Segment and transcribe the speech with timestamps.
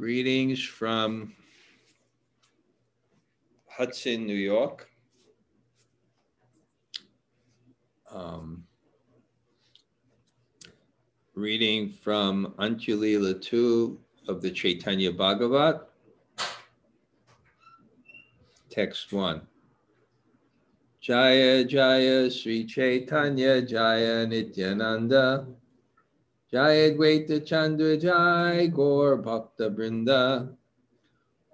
[0.00, 1.34] Greetings from
[3.68, 4.88] Hudson, New York.
[8.10, 8.64] Um,
[11.34, 15.86] reading from Antya-lila 2 of the Chaitanya Bhagavat,
[18.70, 19.42] text 1.
[21.02, 25.46] Jaya Jaya Sri Chaitanya Jaya Nityananda
[26.52, 30.48] Jaya Dvaita Chandra Jai Gaur Bhakta Brinda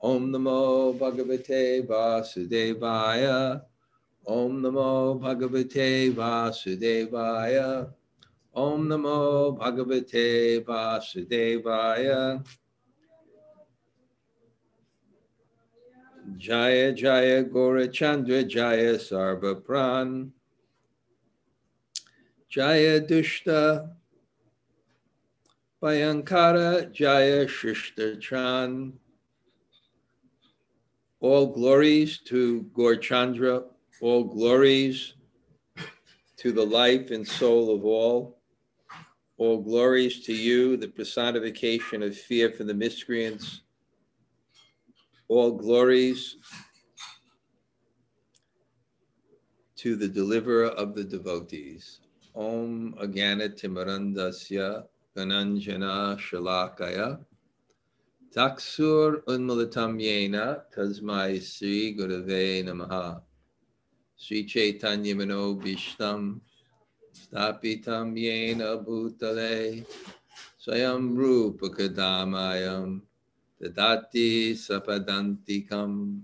[0.02, 3.60] Om Namo Bhagavate Vasudevaya.
[4.26, 7.90] Om Namo Bhagavate Vasudevaya.
[8.54, 12.44] Om Namo Bhagavate Vasudevaya.
[16.38, 20.30] Jaya Jaya Gaurachandra Jaya Sarva Pran
[22.48, 23.95] Jaya Dushta
[25.82, 28.92] Bhayankara Jaya Shishta Chan
[31.20, 33.64] All glories to Gaurachandra,
[34.00, 35.14] all glories
[36.38, 38.38] to the life and soul of all.
[39.38, 43.60] All glories to you, the personification of fear for the miscreants
[45.28, 46.36] all glories
[49.76, 52.00] to the deliverer of the devotees.
[52.34, 54.84] Om Agana Timarandasya
[55.16, 57.18] Gananjana Shalakaya.
[58.34, 63.22] Taksur Unmulatam Yena Tasmai Sri Gurave Namaha.
[64.14, 66.40] Sri Chaitanya Mano Bishtam
[67.14, 69.86] Stapitam Yena Bhutale.
[70.62, 73.00] Swayam Rupa Kadamayam
[73.62, 76.20] Dadati sapadantikam.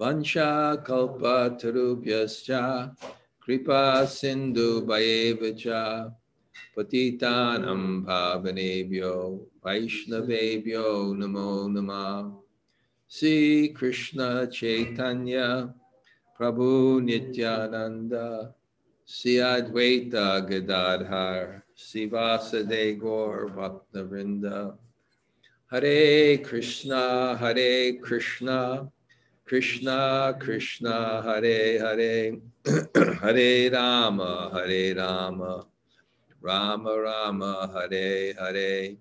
[0.00, 2.92] Vansha kalpa tarubhyascha
[3.38, 6.12] Kripa sindhu bhayevacha
[8.04, 12.32] Bhavanebhyo Vaishnavebhyo namo nama
[13.06, 15.74] Sri Krishna Chaitanya
[16.38, 18.54] Prabhu Nityananda
[19.04, 24.76] Sri Advaita Gadadhar Sivasade Gaur Bhakta Vrinda
[25.70, 28.90] Hare Krishna, Hare Krishna,
[29.46, 32.40] Krishna Krishna, Hare Hare,
[33.22, 35.66] Hare Rama, Hare Rama,
[36.40, 38.96] Rama Rama, Hare Hare.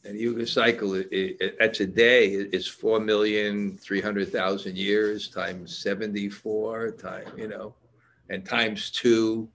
[0.09, 7.47] and yuga cycle, it, it, that's a day, is 4,300,000 years times 74 time, you
[7.47, 7.75] know,
[8.31, 9.47] and times two,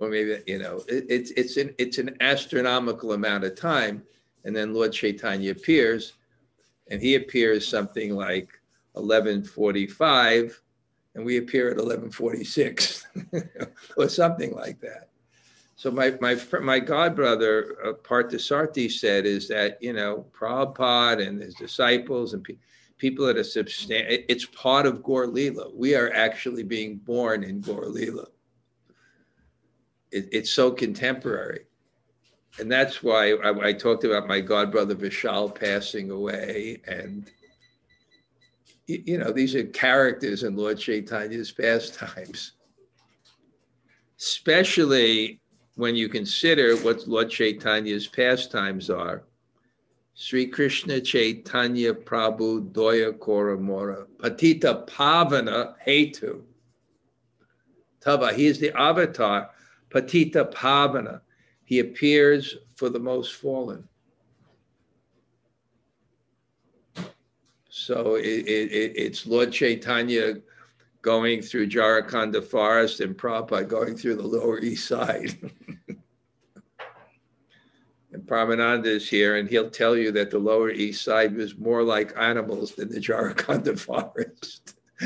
[0.00, 4.02] or maybe, you know, it, it's, it's, an, it's an astronomical amount of time.
[4.44, 6.12] And then Lord Chaitanya appears,
[6.90, 8.50] and he appears something like
[8.92, 10.62] 1145,
[11.14, 13.06] and we appear at 1146,
[13.96, 15.07] or something like that.
[15.78, 21.54] So my my my godbrother uh, Parthasarthi said is that you know Prabhupada and his
[21.54, 22.56] disciples and pe-
[22.98, 24.24] people that are substantial.
[24.28, 25.72] It's part of Gorlila.
[25.72, 28.26] We are actually being born in Gorlila.
[30.10, 31.66] It, it's so contemporary,
[32.58, 37.30] and that's why I, I talked about my godbrother Vishal passing away, and
[38.88, 42.54] you, you know these are characters in Lord Chaitanya's pastimes,
[44.18, 45.40] especially
[45.78, 49.22] when you consider what Lord Chaitanya's pastimes are.
[50.14, 56.42] Sri Krishna Chaitanya Prabhu Doya Koramora Patita Pavana Hetu.
[58.00, 59.50] Tava, he is the avatar,
[59.90, 61.20] Patita Pavana.
[61.64, 63.86] He appears for the most fallen.
[67.70, 70.38] So it, it, it's Lord Chaitanya
[71.08, 75.38] going through Jharikhanda forest and Prabhupada going through the Lower East Side.
[78.12, 81.82] and Paramananda is here, and he'll tell you that the Lower East Side was more
[81.82, 84.74] like animals than the Jharikhanda forest.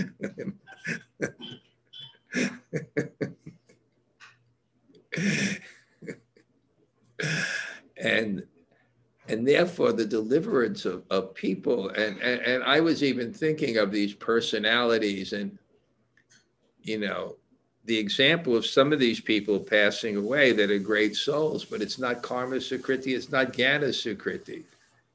[7.96, 8.44] and
[9.28, 13.92] and therefore the deliverance of, of people and, and and i was even thinking of
[13.92, 15.56] these personalities and
[16.82, 17.36] you know
[17.84, 21.98] the example of some of these people passing away that are great souls but it's
[21.98, 24.62] not karma sukriti it's not jnana sukriti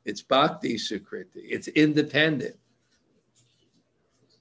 [0.05, 2.55] it's bhakti sukriti it's independent.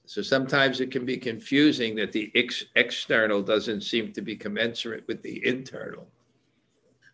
[0.07, 5.05] So sometimes it can be confusing that the ex- external doesn't seem to be commensurate
[5.05, 6.07] with the internal.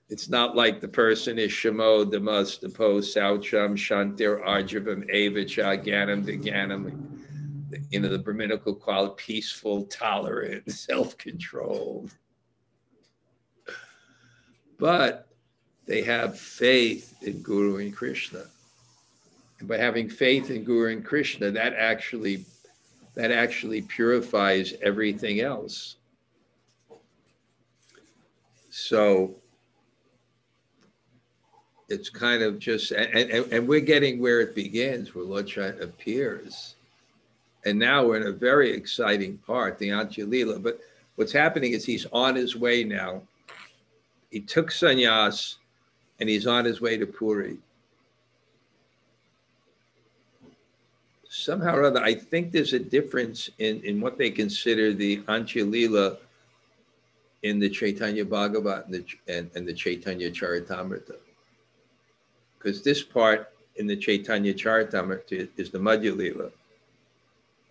[0.09, 6.93] It's not like the person is Shamo, Damas, Dapo, Saucham, Shantir, Arjavam, Avacha, Ganam, Ganam,
[7.89, 12.11] you know, the Brahminical quality, peaceful, tolerant, self controlled.
[14.77, 15.27] But
[15.85, 18.45] they have faith in Guru and Krishna.
[19.59, 22.45] And by having faith in Guru and Krishna, that actually
[23.15, 25.97] that actually purifies everything else.
[28.69, 29.35] So
[31.89, 36.75] it's kind of just and, and, and we're getting where it begins where Lord appears.
[37.65, 40.79] And now we're in a very exciting part, the Antya But
[41.15, 43.21] what's happening is he's on his way now.
[44.31, 45.55] He took sannyas
[46.19, 47.57] and he's on his way to Puri.
[51.29, 56.17] Somehow or other, I think there's a difference in, in what they consider the Antya
[57.41, 61.15] in the Chaitanya Bhagavat and the, and, and the Chaitanya Charitamrita
[62.63, 66.49] because this part in the Chaitanya Charitamrita is the Madhya Lila,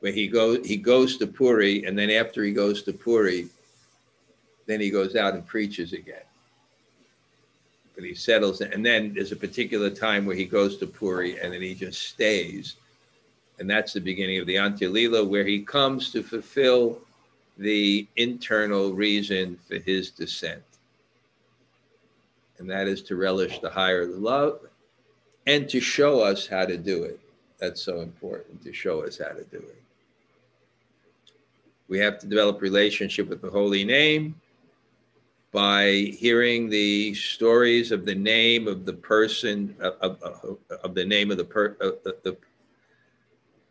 [0.02, 3.46] where he goes he goes to Puri, and then after he goes to Puri,
[4.66, 6.26] then he goes out and preaches again.
[7.94, 11.52] But he settles, and then there's a particular time where he goes to Puri, and
[11.52, 12.74] then he just stays,
[13.60, 17.00] and that's the beginning of the Antya Lila, where he comes to fulfill
[17.56, 20.64] the internal reason for his descent,
[22.58, 24.58] and that is to relish the higher love
[25.46, 27.20] and to show us how to do it.
[27.60, 29.81] That's so important to show us how to do it.
[31.92, 34.40] We have to develop relationship with the holy name
[35.52, 41.30] by hearing the stories of the name of the person of, of, of the name
[41.30, 42.38] of the, per, of the, the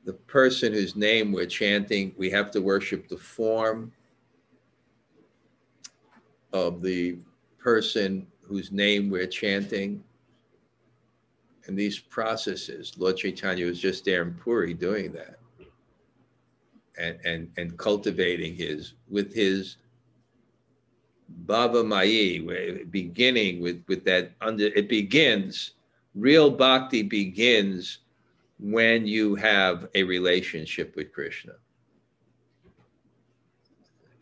[0.06, 2.14] the person whose name we're chanting.
[2.16, 3.92] We have to worship the form
[6.54, 7.18] of the
[7.58, 10.04] person whose name we're chanting
[11.66, 12.94] and these processes.
[13.00, 15.41] Lord Chaitanya was just there in Puri doing that.
[17.02, 19.78] And, and, and cultivating his, with his
[21.48, 25.72] Bhava Mayi, beginning with, with that under, it begins,
[26.14, 28.00] real bhakti begins
[28.60, 31.54] when you have a relationship with Krishna.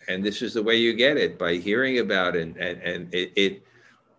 [0.08, 2.44] And this is the way you get it by hearing about it.
[2.44, 3.64] And, and, and it, it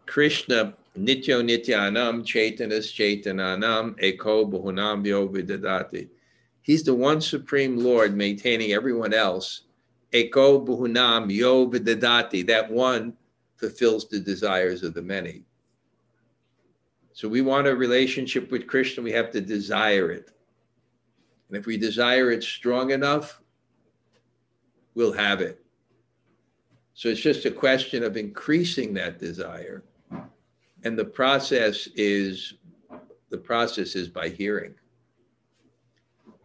[0.04, 6.08] Krishna Nityo Nityanam Chaitanas Chaitananam Eko Bahunam Yo Vidadati.
[6.70, 9.62] He's the one supreme Lord maintaining everyone else.
[10.12, 12.46] Eko Bahunam Yo Vidadati.
[12.46, 13.14] That one
[13.56, 15.42] fulfills the desires of the many.
[17.12, 20.30] So we want a relationship with Krishna, we have to desire it.
[21.48, 23.42] And if we desire it strong enough,
[24.94, 25.64] we'll have it.
[26.94, 29.82] So it's just a question of increasing that desire
[30.84, 32.54] and the process is
[33.28, 34.76] the process is by hearing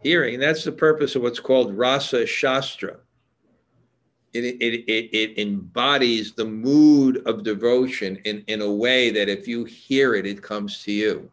[0.02, 0.38] hearing.
[0.38, 2.98] That's the purpose of what's called rasa shastra.
[4.32, 9.48] It, it, it, it embodies the mood of devotion in, in a way that if
[9.48, 11.30] you hear it it comes to you.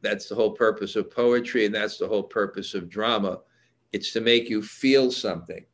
[0.00, 3.38] That's the whole purpose of poetry and that's the whole purpose of drama.
[3.92, 5.64] It's to make you feel something.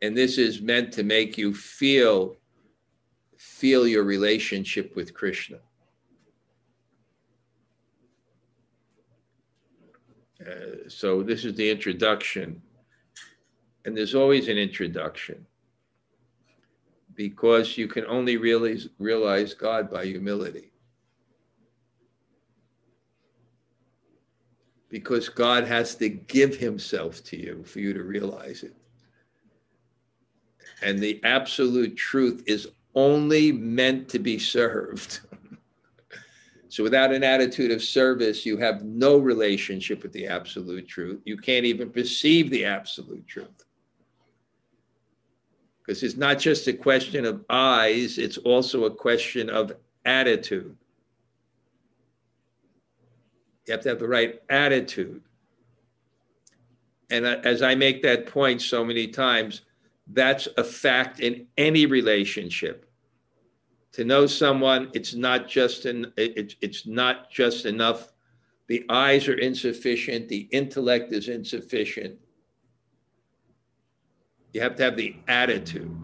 [0.00, 2.36] And this is meant to make you feel
[3.36, 5.58] feel your relationship with Krishna.
[10.46, 12.60] Uh, so this is the introduction.
[13.84, 15.46] And there's always an introduction
[17.14, 20.72] because you can only realize, realize God by humility.
[24.88, 28.76] Because God has to give himself to you for you to realize it.
[30.82, 35.20] And the absolute truth is only meant to be served.
[36.72, 41.20] So without an attitude of service, you have no relationship with the absolute truth.
[41.26, 43.66] You can't even perceive the absolute truth.
[45.78, 49.72] Because it's not just a question of eyes, it's also a question of
[50.06, 50.74] attitude.
[53.66, 55.20] You have to have the right attitude.
[57.10, 59.60] And uh, as I make that point so many times,
[60.06, 62.90] that's a fact in any relationship.
[63.92, 68.12] To know someone, it's not just an, it's, it's not just enough.
[68.68, 72.18] The eyes are insufficient, the intellect is insufficient.
[74.52, 75.94] You have to have the attitude.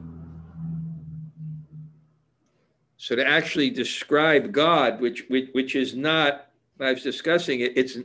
[2.98, 6.48] So to actually describe God, which which, which is not,
[6.80, 7.98] I was discussing it, it's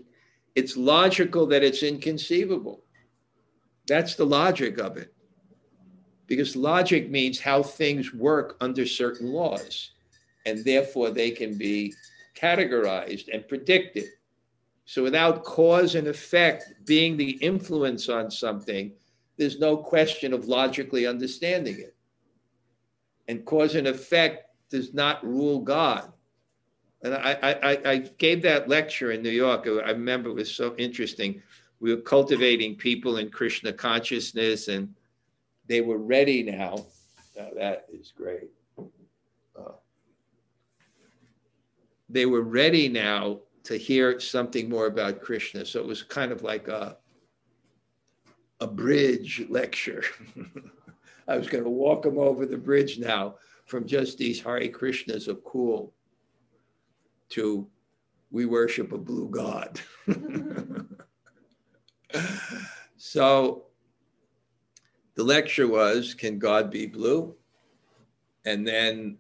[0.56, 2.84] it's logical that it's inconceivable.
[3.88, 5.14] That's the logic of it.
[6.28, 9.92] Because logic means how things work under certain laws,
[10.46, 11.94] and therefore they can be
[12.36, 14.06] categorized and predicted.
[14.86, 18.92] So without cause and effect being the influence on something,
[19.38, 21.96] there's no question of logically understanding it.
[23.28, 26.12] And cause and effect does not rule God.
[27.04, 29.68] And I, I, I gave that lecture in New York.
[29.68, 31.42] I remember it was so interesting.
[31.80, 34.94] We were cultivating people in Krishna consciousness, and
[35.68, 36.86] they were ready now.
[37.36, 38.50] now that is great.
[38.78, 39.74] Uh,
[42.10, 45.66] they were ready now to hear something more about Krishna.
[45.66, 46.98] So it was kind of like a,
[48.60, 50.04] a bridge lecture.
[51.28, 55.28] I was going to walk them over the bridge now from just these Hare Krishnas
[55.28, 55.94] of cool
[57.30, 57.68] to
[58.32, 59.80] we worship a blue god.
[62.98, 63.66] so
[65.16, 67.36] the lecture was Can God be blue?
[68.46, 69.18] And then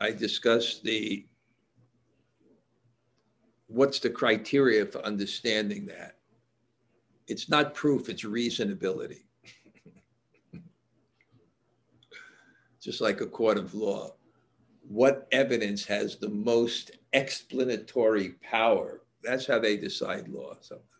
[0.00, 1.26] I discussed the
[3.68, 6.16] what's the criteria for understanding that
[7.26, 9.24] it's not proof, it's reasonability.
[12.80, 14.14] Just like a court of law.
[14.88, 19.02] What evidence has the most explanatory power?
[19.24, 20.95] That's how they decide law sometimes.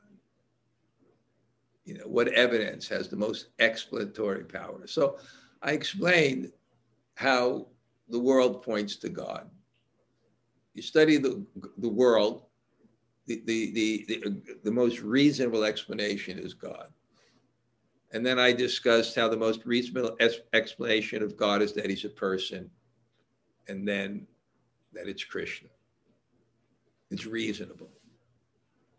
[1.86, 4.86] You know, what evidence has the most explanatory power?
[4.86, 5.18] So
[5.62, 6.52] I explained
[7.14, 7.68] how
[8.08, 9.48] the world points to God.
[10.74, 11.46] You study the,
[11.78, 12.42] the world,
[13.26, 16.88] the, the, the, the, most reasonable explanation is God.
[18.12, 20.16] And then I discussed how the most reasonable
[20.52, 22.70] explanation of God is that he's a person,
[23.68, 24.26] and then
[24.92, 25.68] that it's Krishna.
[27.10, 27.90] It's reasonable.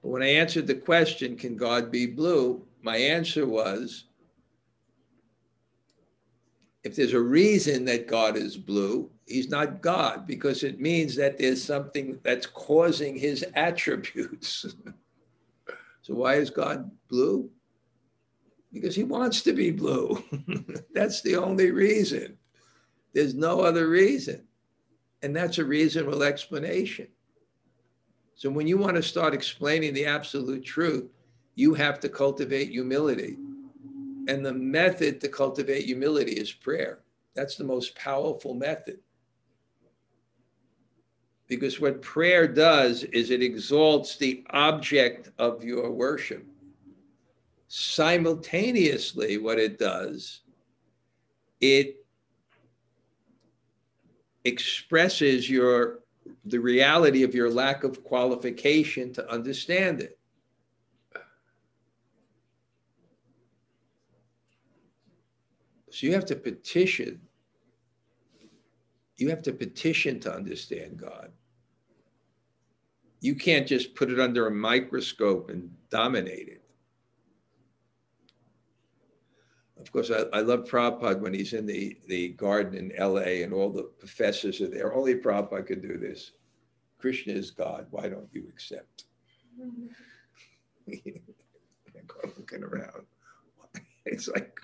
[0.02, 2.66] But when I answered the question, can God be blue?
[2.88, 4.06] My answer was
[6.86, 11.38] if there's a reason that God is blue, he's not God because it means that
[11.38, 14.66] there's something that's causing his attributes.
[16.02, 17.50] so why is God blue?
[18.72, 20.24] Because he wants to be blue.
[20.94, 22.38] that's the only reason.
[23.14, 24.48] There's no other reason.
[25.24, 27.10] And that's a reasonable explanation.
[28.36, 31.12] So when you want to start explaining the absolute truth,
[31.58, 33.36] you have to cultivate humility.
[34.28, 37.00] And the method to cultivate humility is prayer.
[37.34, 39.00] That's the most powerful method.
[41.48, 46.46] Because what prayer does is it exalts the object of your worship.
[47.70, 50.42] Simultaneously, what it does,
[51.60, 52.06] it
[54.46, 56.00] expresses your
[56.46, 60.17] the reality of your lack of qualification to understand it.
[65.98, 67.20] So you have to petition.
[69.16, 71.32] You have to petition to understand God.
[73.20, 76.62] You can't just put it under a microscope and dominate it.
[79.80, 83.52] Of course, I, I love Prabhupada when he's in the, the garden in LA and
[83.52, 84.94] all the professors are there.
[84.94, 86.34] Only Prabhupada could do this.
[87.00, 87.88] Krishna is God.
[87.90, 89.06] Why don't you accept?
[92.38, 93.08] looking around.
[94.10, 94.58] It's like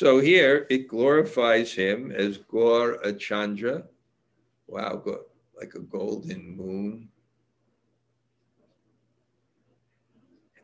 [0.00, 3.82] so here it glorifies him as Gaur Chandra.
[4.66, 5.02] Wow,
[5.54, 7.10] like a golden moon.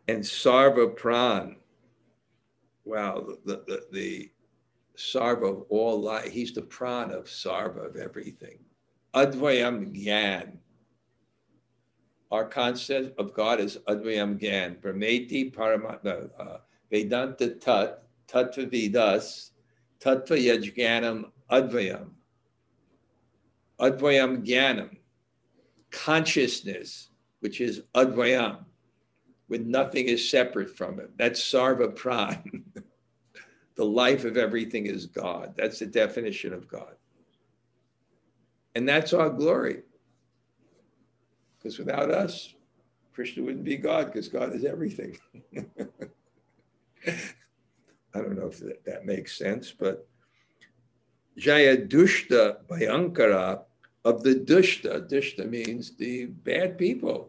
[0.08, 1.56] And Sarva Pran.
[2.86, 4.30] Wow, the, the, the
[4.96, 6.32] Sarva of all life.
[6.32, 8.58] He's the Pran of Sarva of everything.
[9.12, 10.56] Advayam Gyan.
[12.30, 14.80] Our concept of God is Advayam Gyan.
[14.80, 16.30] Brahmeti Paramatma.
[16.40, 16.56] Uh,
[16.90, 19.50] Vedanta Tat tattva vidas,
[20.00, 22.10] tattva yajganam advayam.
[23.80, 24.96] Advayam Gyanam,
[25.90, 28.64] consciousness, which is Advayam,
[29.48, 31.10] when nothing is separate from it.
[31.18, 32.62] That's Sarva Pran.
[33.76, 35.54] the life of everything is God.
[35.56, 36.94] That's the definition of God.
[38.74, 39.82] And that's our glory.
[41.58, 42.54] Because without us,
[43.12, 45.18] Krishna wouldn't be God because God is everything.
[48.16, 50.08] I don't know if that, that makes sense, but
[51.36, 53.60] Jaya Dushta Bhayankara
[54.06, 57.28] of the Dushta, Dushta means the bad people.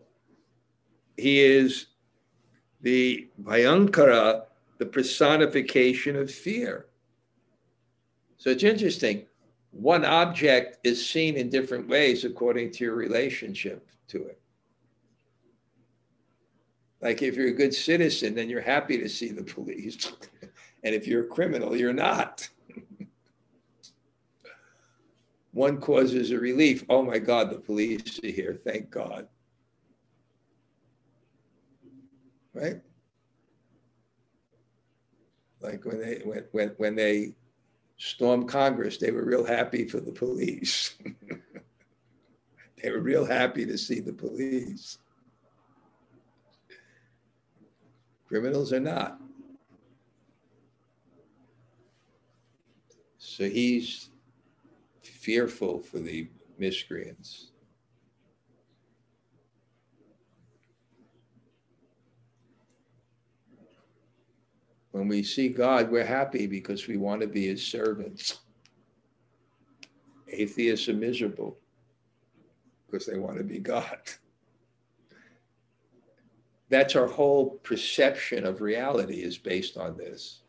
[1.17, 1.87] He is
[2.81, 4.45] the Bhayankara,
[4.77, 6.85] the personification of fear.
[8.37, 9.25] So it's interesting.
[9.71, 14.39] One object is seen in different ways according to your relationship to it.
[17.01, 20.13] Like if you're a good citizen, then you're happy to see the police.
[20.87, 22.47] and if you're a criminal, you're not.
[25.51, 26.85] One causes a relief.
[26.87, 28.57] Oh my God, the police are here.
[28.63, 29.27] Thank God.
[32.53, 32.79] Right?
[35.59, 37.35] Like when they when when, when they
[37.97, 40.95] stormed Congress, they were real happy for the police.
[42.81, 44.99] they were real happy to see the police.
[48.29, 49.19] Criminals are not.
[53.37, 54.09] So he's
[55.03, 56.27] fearful for the
[56.57, 57.51] miscreants.
[64.89, 68.39] When we see God, we're happy because we want to be his servants.
[70.27, 71.59] Atheists are miserable
[72.87, 73.99] because they want to be God.
[76.69, 80.41] That's our whole perception of reality is based on this.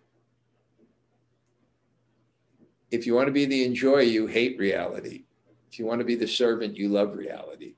[2.91, 5.25] If you want to be the enjoyer, you hate reality.
[5.71, 7.75] If you want to be the servant, you love reality.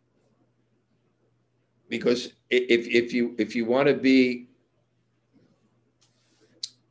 [1.89, 4.47] Because if, if you if you want to be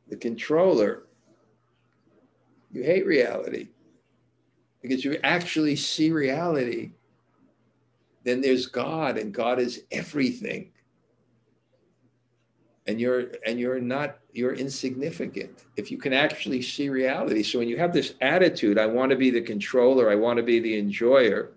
[0.08, 1.04] the controller,
[2.70, 3.68] you hate reality.
[4.82, 6.92] Because you actually see reality,
[8.24, 10.70] then there's God, and God is everything
[12.90, 17.42] and you're and you're not you're insignificant if you can actually see reality.
[17.42, 20.42] So when you have this attitude i want to be the controller i want to
[20.42, 21.52] be the enjoyer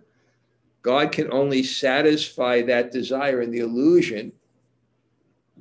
[0.84, 4.32] god can only satisfy that desire and the illusion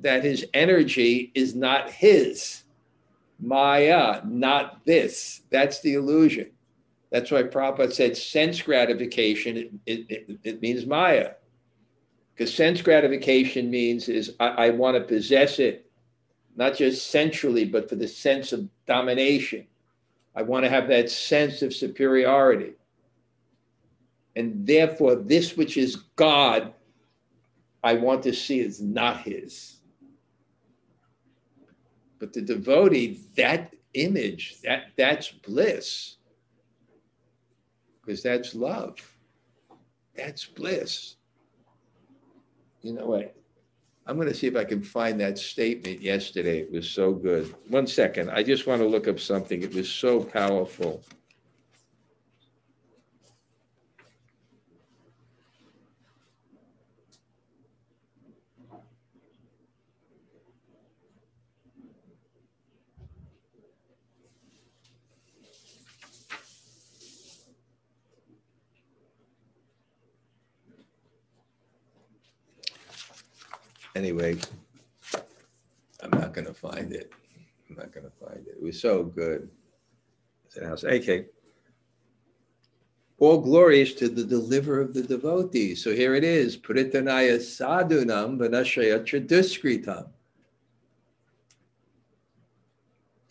[0.03, 2.63] that his energy is not his.
[3.39, 5.41] Maya not this.
[5.49, 6.51] That's the illusion.
[7.09, 11.33] That's why Prabhupada said sense gratification it, it, it, it means maya
[12.35, 15.89] because sense gratification means is I, I want to possess it,
[16.55, 19.67] not just sensually, but for the sense of domination.
[20.35, 22.73] I want to have that sense of superiority.
[24.35, 26.73] And therefore, this which is God,
[27.83, 29.77] I want to see is not his.
[32.17, 36.15] But the devotee, that image, that, that's bliss.
[38.01, 38.95] Because that's love.
[40.15, 41.15] That's bliss
[42.83, 43.35] you know what?
[44.05, 46.59] I'm going to see if I can find that statement yesterday.
[46.59, 47.55] It was so good.
[47.69, 48.29] One second.
[48.29, 49.63] I just want to look up something.
[49.63, 51.01] It was so powerful.
[73.95, 74.37] Anyway,
[76.01, 77.11] I'm not going to find it.
[77.69, 78.55] I'm not going to find it.
[78.57, 79.49] It was so good.
[80.61, 81.25] I "House, okay."
[83.19, 85.83] All glories to the deliverer of the devotees.
[85.83, 90.09] So here it is: Paritranaya sadunam vanashaya traduskritam.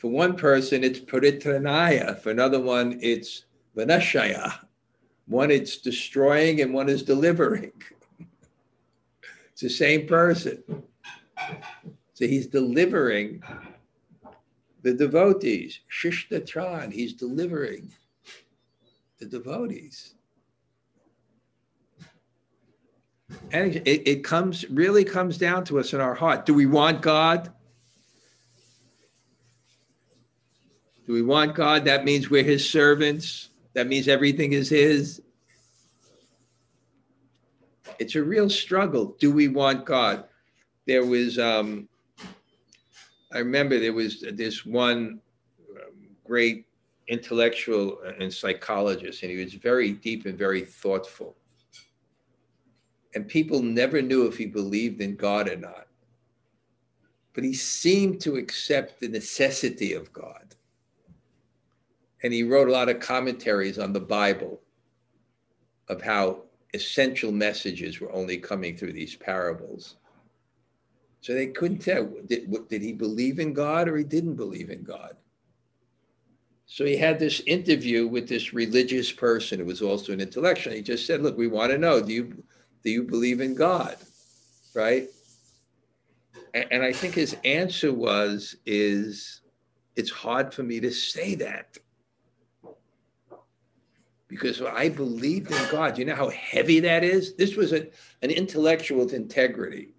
[0.03, 2.19] For one person, it's Paritranaya.
[2.19, 3.45] For another one, it's
[3.77, 4.53] Vanashaya.
[5.27, 7.73] One it's destroying and one is delivering.
[9.53, 10.63] It's the same person.
[12.15, 13.43] So he's delivering
[14.83, 15.81] the devotees.
[15.91, 17.93] Shishtatran, he's delivering
[19.19, 20.15] the devotees.
[23.51, 26.45] And it, it comes really comes down to us in our heart.
[26.47, 27.51] Do we want God?
[31.07, 31.85] Do we want God?
[31.85, 33.51] That means we're his servants.
[33.75, 35.23] That means everything is his
[38.03, 39.17] it's a real struggle.
[39.21, 40.25] Do we want God?
[40.87, 41.89] There was, um,
[43.33, 45.21] I remember there was this one
[45.71, 46.67] um, great
[47.07, 51.37] intellectual and psychologist, and he was very deep and very thoughtful.
[53.15, 55.87] And people never knew if he believed in God or not.
[57.35, 60.57] But he seemed to accept the necessity of God.
[62.25, 64.61] And he wrote a lot of commentaries on the Bible
[65.89, 66.43] of how
[66.75, 69.97] essential messages were only coming through these parables.
[71.21, 74.83] So they couldn't tell did, did he believe in God or he didn't believe in
[74.83, 75.17] God.
[76.67, 80.73] So he had this interview with this religious person who was also an intellectual.
[80.73, 82.43] He just said, "Look, we want to know do you
[82.83, 83.97] do you believe in God?"
[84.75, 85.09] Right?
[86.55, 89.43] And, and I think his answer was, "Is
[89.97, 91.77] it's hard for me to say that."
[94.33, 95.99] Because I believed in God.
[95.99, 97.35] You know how heavy that is?
[97.35, 97.87] This was a,
[98.23, 99.91] an intellectual with integrity.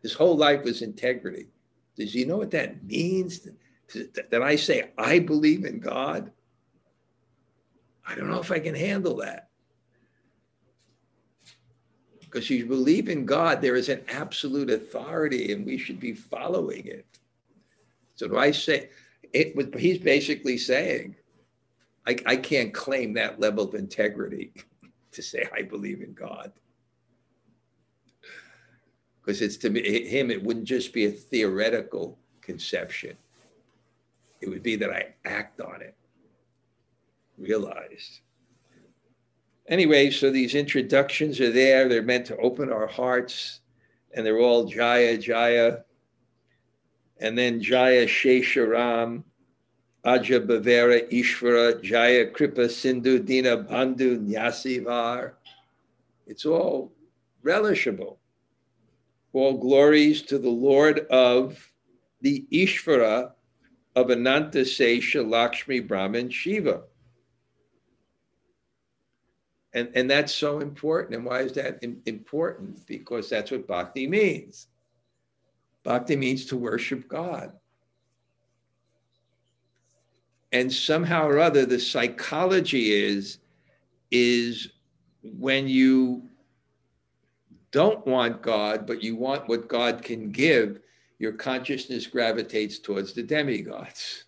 [0.00, 1.48] His whole life was integrity.
[1.94, 3.46] Does you know what that means?
[4.30, 6.32] That I say, I believe in God?
[8.08, 9.50] I don't know if I can handle that.
[12.20, 16.86] Because you believe in God, there is an absolute authority and we should be following
[16.86, 17.04] it.
[18.14, 18.88] So do I say,
[19.34, 21.14] it, he's basically saying,
[22.06, 24.52] I, I can't claim that level of integrity
[25.12, 26.52] to say I believe in God.
[29.20, 33.16] Because it's to me, him, it wouldn't just be a theoretical conception.
[34.40, 35.94] It would be that I act on it,
[37.38, 38.20] realized.
[39.68, 41.88] Anyway, so these introductions are there.
[41.88, 43.60] They're meant to open our hearts,
[44.12, 45.78] and they're all Jaya, Jaya.
[47.20, 49.22] And then Jaya Shesharam,
[50.04, 55.32] Aja Bavera Ishvara Jaya Kripa Sindhu Dina Bandhu Nyasivar.
[56.26, 56.92] It's all
[57.44, 58.16] relishable.
[59.32, 61.72] All glories to the Lord of
[62.20, 63.32] the Ishvara
[63.94, 66.82] of Ananta Sesha Lakshmi Brahman Shiva.
[69.72, 71.14] And, and that's so important.
[71.14, 72.86] And why is that important?
[72.86, 74.66] Because that's what bhakti means.
[75.84, 77.52] Bhakti means to worship God
[80.52, 83.38] and somehow or other the psychology is
[84.10, 84.68] is
[85.22, 86.22] when you
[87.70, 90.80] don't want god but you want what god can give
[91.22, 94.24] your consciousness gravitates towards the demigods.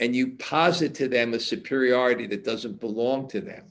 [0.00, 3.68] And you posit to them a superiority that doesn't belong to them.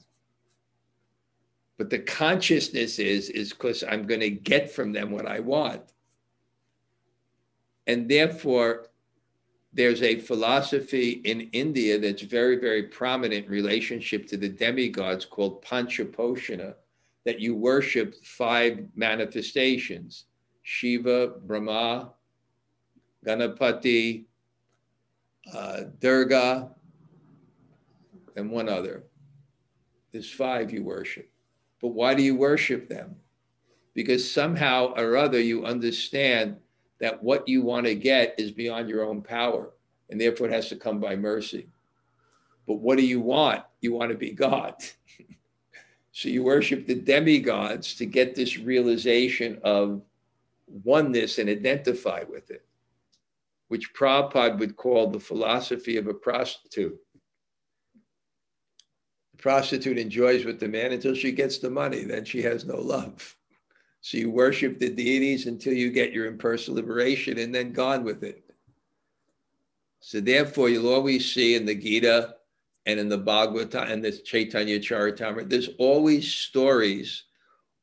[1.78, 5.82] But the consciousness is is because i'm going to get from them what i want.
[7.86, 8.88] And therefore
[9.72, 16.74] there's a philosophy in India that's very, very prominent relationship to the demigods called Panchopasana,
[17.24, 20.26] that you worship five manifestations
[20.64, 22.12] Shiva, Brahma,
[23.26, 24.24] Ganapati,
[25.52, 26.70] uh, Durga,
[28.36, 29.04] and one other.
[30.12, 31.28] There's five you worship.
[31.80, 33.16] But why do you worship them?
[33.94, 36.56] Because somehow or other you understand
[37.02, 39.70] that what you want to get is beyond your own power,
[40.08, 41.66] and therefore it has to come by mercy.
[42.64, 43.64] But what do you want?
[43.80, 44.76] You want to be God.
[46.12, 50.00] so you worship the demigods to get this realization of
[50.84, 52.64] oneness and identify with it,
[53.66, 56.96] which Prabhupada would call the philosophy of a prostitute.
[59.32, 62.76] The prostitute enjoys with the man until she gets the money, then she has no
[62.76, 63.36] love.
[64.02, 68.24] So you worship the deities until you get your impersonal liberation and then gone with
[68.24, 68.42] it.
[70.00, 72.34] So therefore, you'll always see in the Gita
[72.84, 77.22] and in the Bhagavata and the Chaitanya Charitamrita, there's always stories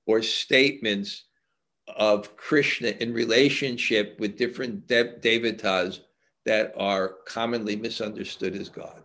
[0.06, 1.24] or statements
[1.88, 6.02] of Krishna in relationship with different de- devatas
[6.46, 9.04] that are commonly misunderstood as God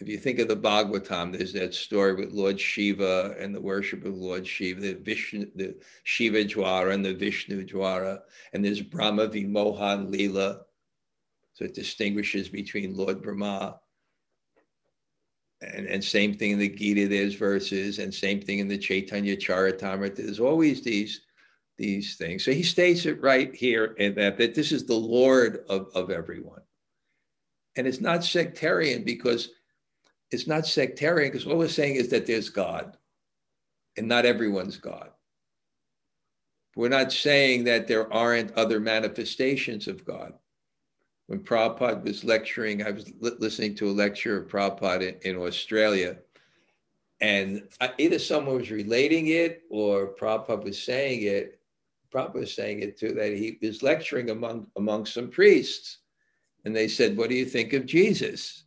[0.00, 4.04] if you think of the Bhagavatam, there's that story with Lord Shiva and the worship
[4.04, 8.20] of Lord Shiva, the Vishnu, the Shiva Jvara and the Vishnu Jvara,
[8.52, 10.60] and there's Brahma Vimohan Leela.
[11.52, 13.80] So it distinguishes between Lord Brahma.
[15.60, 19.36] And, and same thing in the Gita, there's verses, and same thing in the Chaitanya
[19.36, 20.16] Charitamrita.
[20.16, 21.20] There's always these,
[21.76, 22.42] these things.
[22.42, 26.62] So he states it right here that, that this is the Lord of, of everyone.
[27.76, 29.50] And it's not sectarian because
[30.30, 32.96] it's not sectarian because what we're saying is that there's God
[33.96, 35.10] and not everyone's God.
[36.76, 40.34] We're not saying that there aren't other manifestations of God.
[41.26, 45.42] When Prabhupada was lecturing, I was li- listening to a lecture of Prabhupada in, in
[45.42, 46.18] Australia,
[47.20, 51.60] and I, either someone was relating it or Prabhupada was saying it.
[52.12, 55.98] Prabhupada was saying it too, that he was lecturing among, among some priests
[56.64, 58.64] And they said, What do you think of Jesus?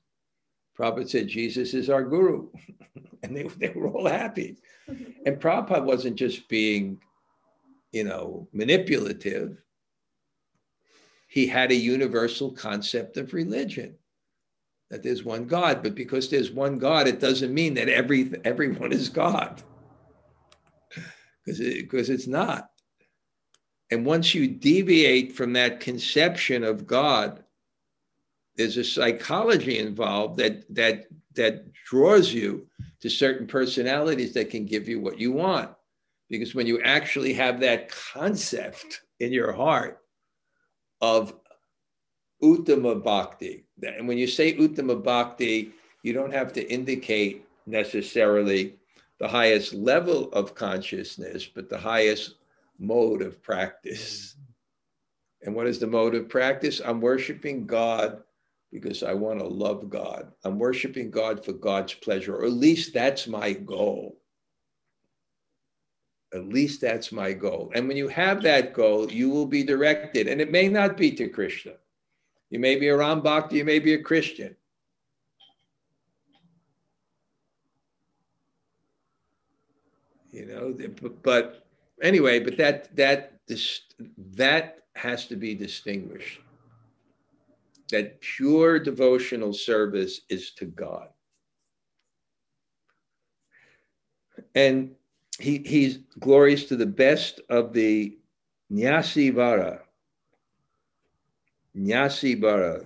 [0.78, 2.50] Prabhupada said, Jesus is our guru.
[3.24, 4.58] and they, they were all happy.
[5.26, 7.00] And Prabhupada wasn't just being,
[7.94, 9.64] you know, manipulative.
[11.30, 13.96] He had a universal concept of religion
[14.90, 18.92] that there's one God, but because there's one God, it doesn't mean that every everyone
[18.92, 19.62] is God.
[21.46, 22.70] Because it, because it's not.
[23.92, 27.43] And once you deviate from that conception of God,
[28.56, 32.68] there's a psychology involved that that that draws you
[33.00, 35.72] to certain personalities that can give you what you want.
[36.30, 40.02] Because when you actually have that concept in your heart
[41.02, 41.34] of
[42.42, 45.72] Uttama Bhakti, and when you say Uttama Bhakti,
[46.04, 48.76] you don't have to indicate necessarily
[49.20, 52.36] the highest level of consciousness, but the highest
[52.80, 54.36] mode of practice.
[55.42, 56.82] And what is the mode of practice?
[56.84, 58.24] I'm worshiping God
[58.74, 60.32] because I want to love God.
[60.44, 64.18] I'm worshiping God for God's pleasure, or at least that's my goal.
[66.34, 67.72] At least that's my goal.
[67.76, 70.28] And when you have that goal, you will be directed.
[70.28, 71.74] And it may not be to Krishna.
[72.50, 74.56] You may be a Ram Bhakta, you may be a Christian.
[80.32, 80.76] You know,
[81.22, 81.68] but
[82.02, 83.34] anyway, but that that
[84.18, 86.40] that has to be distinguished
[87.94, 91.10] that pure devotional service is to God.
[94.56, 94.96] And
[95.40, 98.18] he, he's glorious to the best of the
[98.72, 99.82] Nyasi Vara.
[101.76, 102.86] Vara,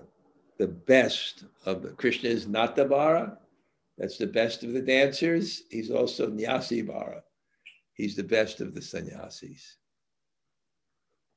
[0.57, 3.37] the best of the Krishna is Natavara.
[3.97, 5.63] That's the best of the dancers.
[5.71, 7.23] He's also Nyasi Vara.
[7.93, 9.77] He's the best of the sannyasis.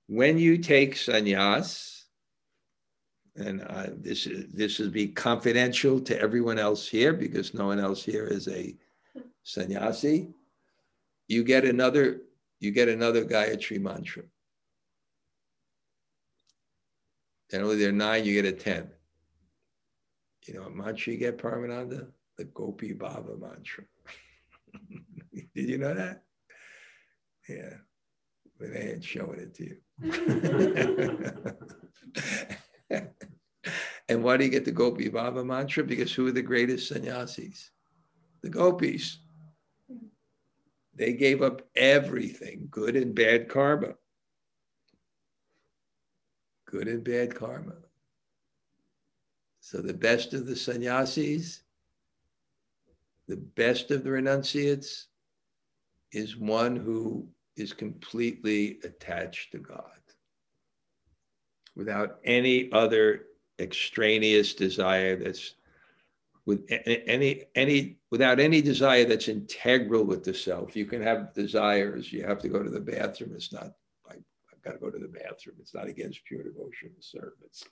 [0.08, 1.99] When you take sannyas,
[3.40, 7.80] and uh, this is this will be confidential to everyone else here because no one
[7.80, 8.76] else here is a
[9.42, 10.28] sannyasi.
[11.28, 12.20] You get another
[12.60, 14.24] you get another Gayatri mantra.
[17.50, 18.24] Generally, there are nine.
[18.24, 18.90] You get a ten.
[20.46, 22.06] You know what mantra you get, Paramananda?
[22.36, 23.84] The Gopi Baba mantra.
[25.54, 26.22] Did you know that?
[27.48, 27.74] Yeah,
[28.58, 29.76] but they ain't showing it to you.
[34.08, 35.84] and why do you get the Gopi Baba mantra?
[35.84, 37.70] Because who are the greatest sannyasis?
[38.42, 39.18] The gopis.
[40.94, 43.94] They gave up everything, good and bad karma.
[46.66, 47.74] Good and bad karma.
[49.60, 51.62] So the best of the sannyasis,
[53.28, 55.06] the best of the renunciates,
[56.12, 59.99] is one who is completely attached to God
[61.80, 63.24] without any other
[63.58, 65.54] extraneous desire that's
[66.44, 70.76] with any any without any desire that's integral with the self.
[70.76, 72.12] You can have desires.
[72.12, 73.32] You have to go to the bathroom.
[73.34, 73.72] It's not
[74.10, 74.16] I,
[74.52, 75.56] i've got to go to the bathroom.
[75.58, 77.64] It's not against pure devotional service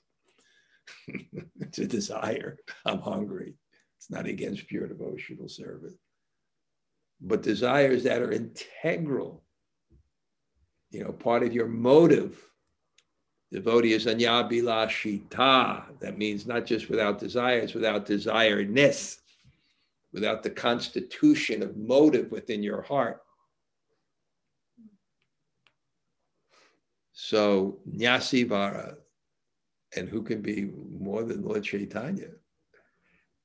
[1.59, 2.57] it's a desire.
[2.85, 3.53] I'm hungry.
[3.97, 5.93] It's not against pure devotional service.
[7.21, 9.43] But desires that are integral
[10.91, 12.48] you know part of your motive
[13.51, 15.99] Devotee is anyabhilashita.
[15.99, 19.21] That means not just without desires, without desireness,
[20.13, 23.21] without the constitution of motive within your heart.
[27.11, 28.95] So Nyasivara,
[29.95, 32.29] and who can be more than Lord Chaitanya?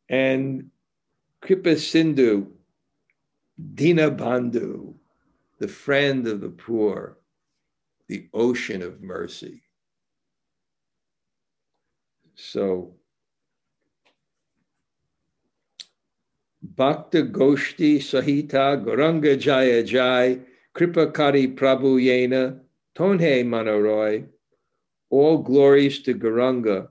[0.09, 0.71] And
[1.41, 2.53] Kripa Sindhu,
[3.75, 4.95] Dina Bandhu,
[5.59, 7.19] the friend of the poor,
[8.09, 9.64] the ocean of mercy.
[12.35, 12.95] So,
[16.63, 20.41] Bhakta Goshti Sahita Gauranga Jaya Jai
[20.75, 22.61] Kripakari Prabhu Yena
[22.97, 24.27] Tonhe Manaroy,
[25.11, 26.89] all glories to Gauranga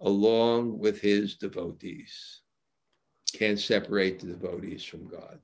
[0.00, 2.40] along with his devotees.
[3.32, 5.38] Can't separate the devotees from God.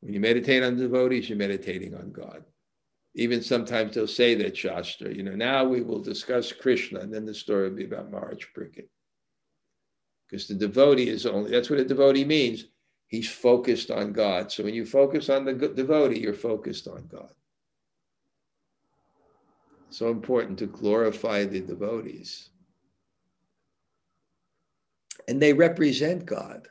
[0.00, 2.44] When you meditate on devotees, you're meditating on God
[3.18, 7.24] even sometimes they'll say that Shastra, you know, now we will discuss Krishna, and then
[7.24, 8.88] the story will be about Maharaj Parikshit.
[10.28, 12.66] Because the devotee is only, that's what a devotee means.
[13.06, 14.52] He's focused on God.
[14.52, 17.32] So when you focus on the devotee, you're focused on God.
[19.88, 22.50] So important to glorify the devotees.
[25.26, 26.68] And they represent God.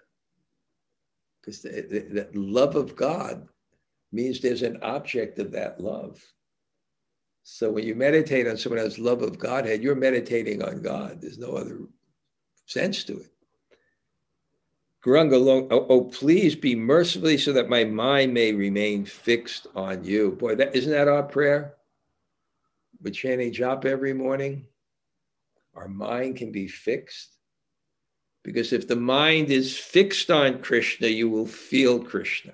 [1.42, 3.48] Because the love of God
[4.12, 6.22] means there's an object of that love.
[7.48, 11.22] So when you meditate on someone else's love of Godhead, you're meditating on God.
[11.22, 11.78] There's no other
[12.66, 13.32] sense to it.
[15.06, 15.36] Gauranga,
[15.70, 20.32] oh, oh, please be mercifully so that my mind may remain fixed on you.
[20.32, 21.76] Boy, that isn't that our prayer?
[23.00, 24.66] We're chanting japa every morning.
[25.76, 27.30] Our mind can be fixed.
[28.44, 32.54] Because if the mind is fixed on Krishna, you will feel Krishna.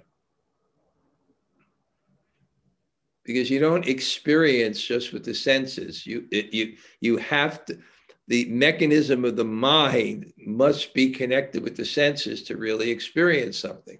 [3.23, 6.05] Because you don't experience just with the senses.
[6.07, 7.77] You, it, you, you have to,
[8.27, 13.99] the mechanism of the mind must be connected with the senses to really experience something.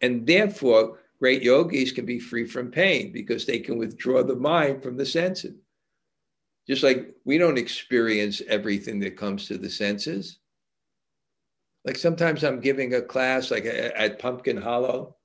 [0.00, 4.82] And therefore, great yogis can be free from pain because they can withdraw the mind
[4.82, 5.54] from the senses.
[6.66, 10.38] Just like we don't experience everything that comes to the senses.
[11.84, 15.16] Like sometimes I'm giving a class like at Pumpkin Hollow,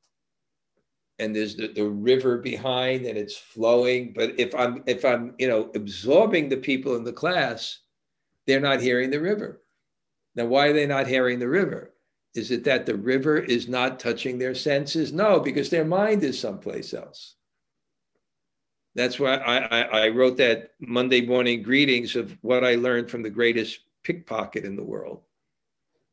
[1.19, 4.13] and there's the, the river behind and it's flowing.
[4.15, 7.79] But if I'm if I'm you know absorbing the people in the class,
[8.47, 9.61] they're not hearing the river.
[10.35, 11.93] Now, why are they not hearing the river?
[12.33, 15.13] Is it that the river is not touching their senses?
[15.13, 17.35] No, because their mind is someplace else.
[18.95, 23.23] That's why I, I, I, wrote that Monday morning greetings of what I learned from
[23.23, 25.21] the greatest pickpocket in the world.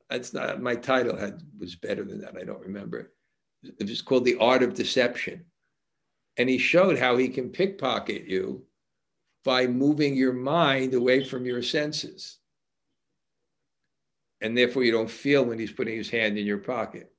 [0.08, 2.36] That's not my title had was better than that.
[2.36, 3.12] I don't remember.
[3.62, 5.44] It was called The Art of Deception.
[6.36, 8.64] And he showed how he can pickpocket you
[9.44, 12.38] by moving your mind away from your senses.
[14.40, 17.12] And therefore, you don't feel when he's putting his hand in your pocket.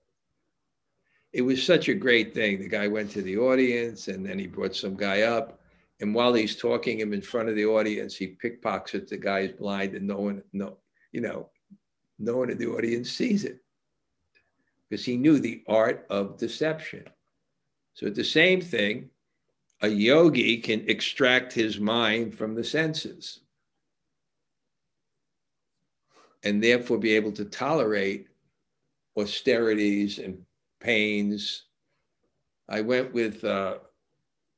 [1.34, 2.60] It was such a great thing.
[2.60, 5.60] The guy went to the audience and then he brought some guy up.
[6.00, 9.52] And while he's talking him in front of the audience, he pickpockets the guy is
[9.52, 10.78] blind and no one, no,
[11.12, 11.50] you know,
[12.18, 13.61] no one in the audience sees it
[14.92, 17.06] because he knew the art of deception.
[17.94, 19.10] So, the same thing,
[19.82, 23.40] a yogi can extract his mind from the senses
[26.44, 28.28] and therefore be able to tolerate
[29.18, 30.44] austerities and
[30.82, 31.64] pains.
[32.68, 33.78] I went with, uh,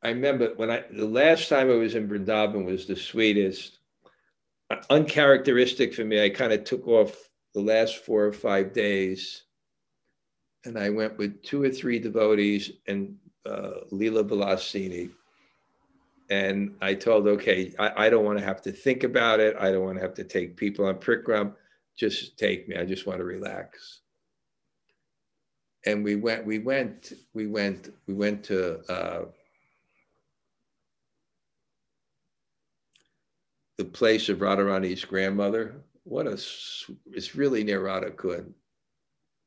[0.02, 3.78] I remember when I, the last time I was in Vrindavan was the sweetest.
[4.90, 9.44] Uncharacteristic for me, I kind of took off the last four or five days
[10.66, 15.12] and I went with two or three devotees and uh, Leela Vilasini.
[16.30, 19.56] And I told, okay, I, I don't want to have to think about it.
[19.60, 21.54] I don't want to have to take people on Prikram.
[21.98, 22.78] Just take me.
[22.78, 24.00] I just want to relax.
[25.86, 29.26] And we went, we went, we went, we went to uh,
[33.78, 35.76] the place of Radharani's grandmother.
[36.06, 38.54] What a, it's really near Radhakund.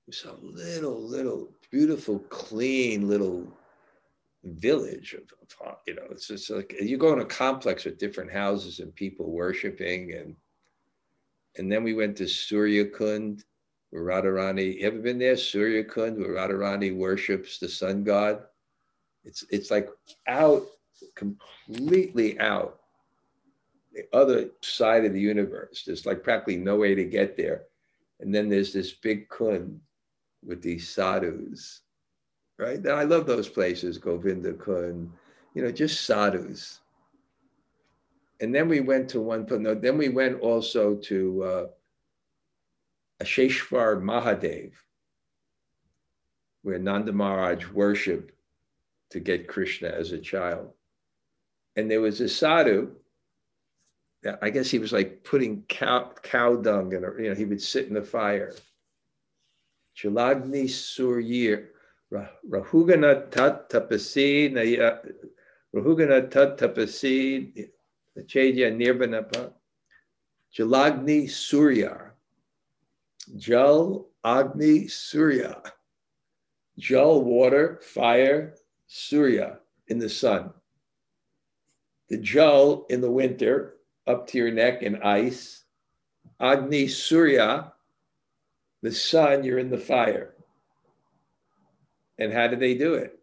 [0.09, 3.53] It's a little, little beautiful, clean little
[4.45, 7.99] village of, of, uh, you know it's just like you go in a complex with
[7.99, 10.37] different houses and people worshiping and
[11.59, 13.45] and then we went to Surya Kund
[13.90, 15.37] where Radharani you ever been there?
[15.37, 18.42] Surya Kund where Radharani worships the sun god.
[19.25, 19.88] It's it's like
[20.29, 20.66] out
[21.14, 22.81] completely out
[23.92, 25.83] the other side of the universe.
[25.85, 27.64] There's like practically no way to get there.
[28.21, 29.81] And then there's this big kund
[30.46, 31.82] with these sadhus
[32.59, 32.78] right?
[32.78, 35.11] And I love those places, Govinda Kund,
[35.54, 36.80] you know, just sadhus.
[38.40, 41.66] And then we went to one, no, then we went also to uh,
[43.22, 44.72] Asheshwar Mahadev,
[46.62, 48.32] where Nanda Maharaj worshiped
[49.11, 50.72] to get Krishna as a child.
[51.76, 52.90] And there was a sadhu,
[54.42, 57.87] I guess he was like putting cow, cow dung and you know, he would sit
[57.87, 58.54] in the fire.
[59.96, 61.62] Chalagni Surya,
[62.12, 64.52] Rahugana tat tapasi
[65.74, 67.70] Rahugana tat tapasi
[68.26, 69.52] Chaitya Nirvanapa
[70.56, 72.12] Jalagni Surya
[73.37, 75.61] Jal Agni Surya
[76.78, 78.54] Jal water fire
[78.87, 80.52] Surya in the sun.
[82.09, 85.64] The Jal in the winter up to your neck in ice.
[86.38, 87.72] Agni Surya
[88.87, 90.32] the sun you're in the fire
[92.18, 93.18] and how do they do it?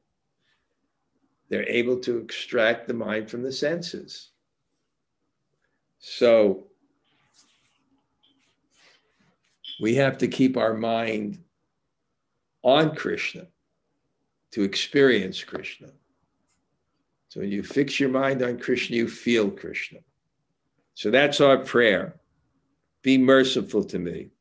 [1.48, 4.32] They're able to extract the mind from the senses.
[6.00, 6.68] So
[9.80, 11.42] we have to keep our mind
[12.62, 13.48] on Krishna
[14.52, 15.88] to experience Krishna.
[17.30, 20.00] So when you fix your mind on Krishna, you feel Krishna.
[20.94, 22.20] So that's our prayer.
[23.02, 24.32] Be merciful to me.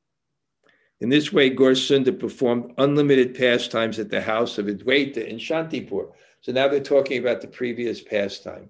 [1.03, 6.13] In this way, Gaur-Sundar performed unlimited pastimes at the house of Advaita in Shantipur.
[6.43, 8.69] So now they're talking about the previous pastime.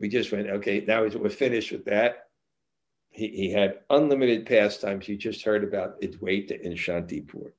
[0.00, 2.30] we just went, okay, now we're finished with that.
[3.10, 5.08] He, he had unlimited pastimes.
[5.08, 7.52] You just heard about Advaita in Shantipur.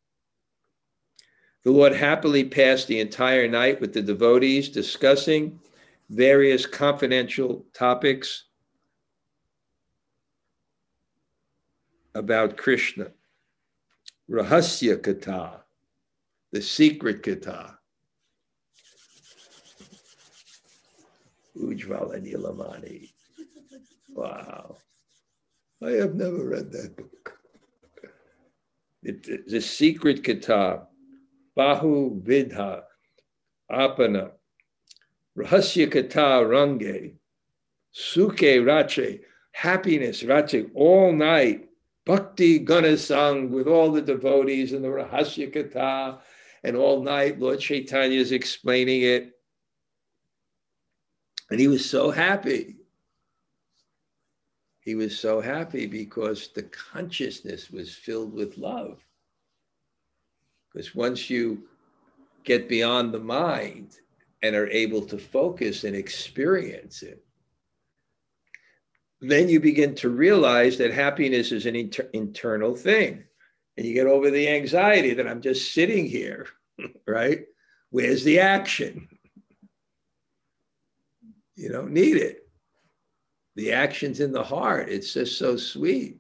[1.63, 5.61] The Lord happily passed the entire night with the devotees discussing
[6.09, 8.43] various confidential topics
[12.13, 13.11] about Krishna.
[14.29, 15.61] Rahasya Katha,
[16.51, 17.75] the secret Katha.
[21.55, 23.11] Ujjvala Nilamani.
[24.09, 24.77] Wow.
[25.83, 27.37] I have never read that book.
[29.03, 30.87] It, the secret Katha,
[31.57, 32.81] Bahu Vidha,
[33.71, 34.31] Apana,
[35.37, 37.13] Rahasya Katha Range,
[37.91, 39.19] Suke Rache,
[39.51, 41.69] happiness, Rache, all night,
[42.05, 46.19] Bhakti Gunasang with all the devotees and the Rahasya Katha,
[46.63, 49.31] and all night Lord Chaitanya is explaining it.
[51.49, 52.75] And he was so happy.
[54.81, 59.03] He was so happy because the consciousness was filled with love.
[60.71, 61.63] Because once you
[62.43, 63.97] get beyond the mind
[64.43, 67.24] and are able to focus and experience it,
[69.21, 73.23] then you begin to realize that happiness is an inter- internal thing.
[73.77, 76.47] And you get over the anxiety that I'm just sitting here,
[77.07, 77.41] right?
[77.89, 79.07] Where's the action?
[81.55, 82.39] You don't need it.
[83.55, 84.89] The action's in the heart.
[84.89, 86.19] It's just so sweet.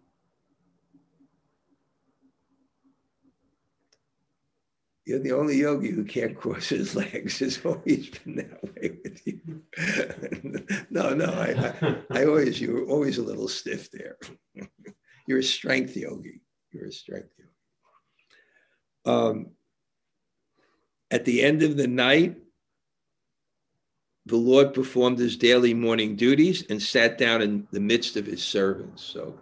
[5.05, 7.41] You're the only yogi who can't cross his legs.
[7.41, 9.61] It's always been that way with you.
[10.89, 14.17] no, no, I, I, I, always, you were always a little stiff there.
[15.27, 16.41] You're a strength yogi.
[16.71, 17.51] You're a strength yogi.
[19.05, 19.51] Um,
[21.11, 22.37] at the end of the night,
[24.25, 28.43] the Lord performed his daily morning duties and sat down in the midst of his
[28.43, 29.03] servants.
[29.03, 29.39] So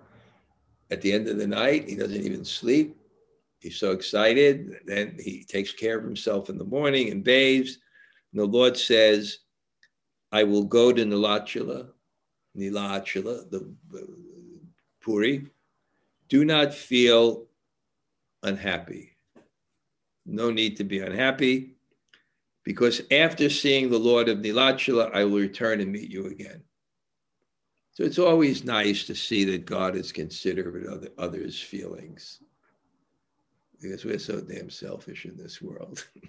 [0.92, 2.98] at the end of the night, he doesn't even sleep
[3.64, 4.82] He's so excited.
[4.86, 7.80] Then he takes care of himself in the morning and bathes.
[8.34, 9.38] And the Lord says,
[10.34, 11.88] I will go to Nilachala,
[12.58, 13.74] Nilachala, the
[15.00, 15.48] Puri.
[16.28, 17.46] Do not feel
[18.44, 19.16] unhappy.
[20.26, 21.76] No need to be unhappy,
[22.66, 26.62] because after seeing the Lord of Nilachala, I will return and meet you again.
[27.94, 32.40] So it's always nice to see that God is considerate of others' feelings
[33.84, 36.08] because we're so damn selfish in this world.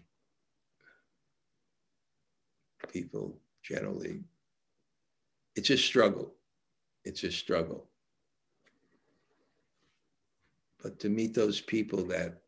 [2.93, 4.21] People generally,
[5.55, 6.35] it's a struggle.
[7.05, 7.87] It's a struggle.
[10.83, 12.43] But to meet those people that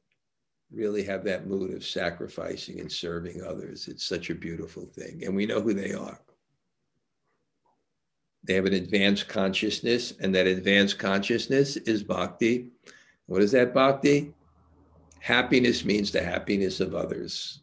[0.70, 5.22] really have that mood of sacrificing and serving others, it's such a beautiful thing.
[5.24, 6.20] And we know who they are.
[8.44, 12.70] They have an advanced consciousness, and that advanced consciousness is bhakti.
[13.26, 14.34] What is that bhakti?
[15.21, 17.61] Happiness means the happiness of others.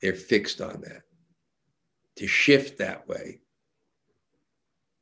[0.00, 1.02] They're fixed on that.
[2.16, 3.40] To shift that way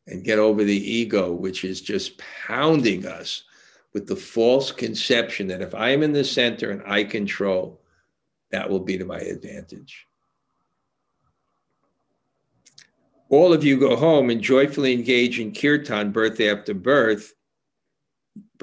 [0.07, 3.45] and get over the ego, which is just pounding us
[3.93, 7.81] with the false conception that if I am in the center and I control,
[8.51, 10.07] that will be to my advantage.
[13.31, 17.35] All of you go home and joyfully engage in kirtan birth after birth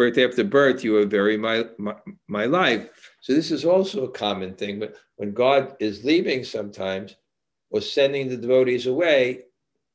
[0.02, 1.96] birth after birth, you are very my, my,
[2.28, 2.90] my life.
[3.22, 4.80] So this is also a common thing.
[4.80, 7.16] But when God is leaving sometimes
[7.70, 9.44] or sending the devotees away,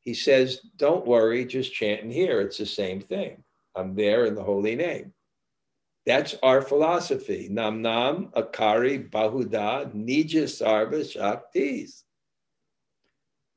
[0.05, 2.41] he says, Don't worry, just chant and hear.
[2.41, 3.43] It's the same thing.
[3.75, 5.13] I'm there in the holy name.
[6.07, 7.49] That's our philosophy.
[7.51, 12.05] Nam nam akari bahuda nija sarva shaktis.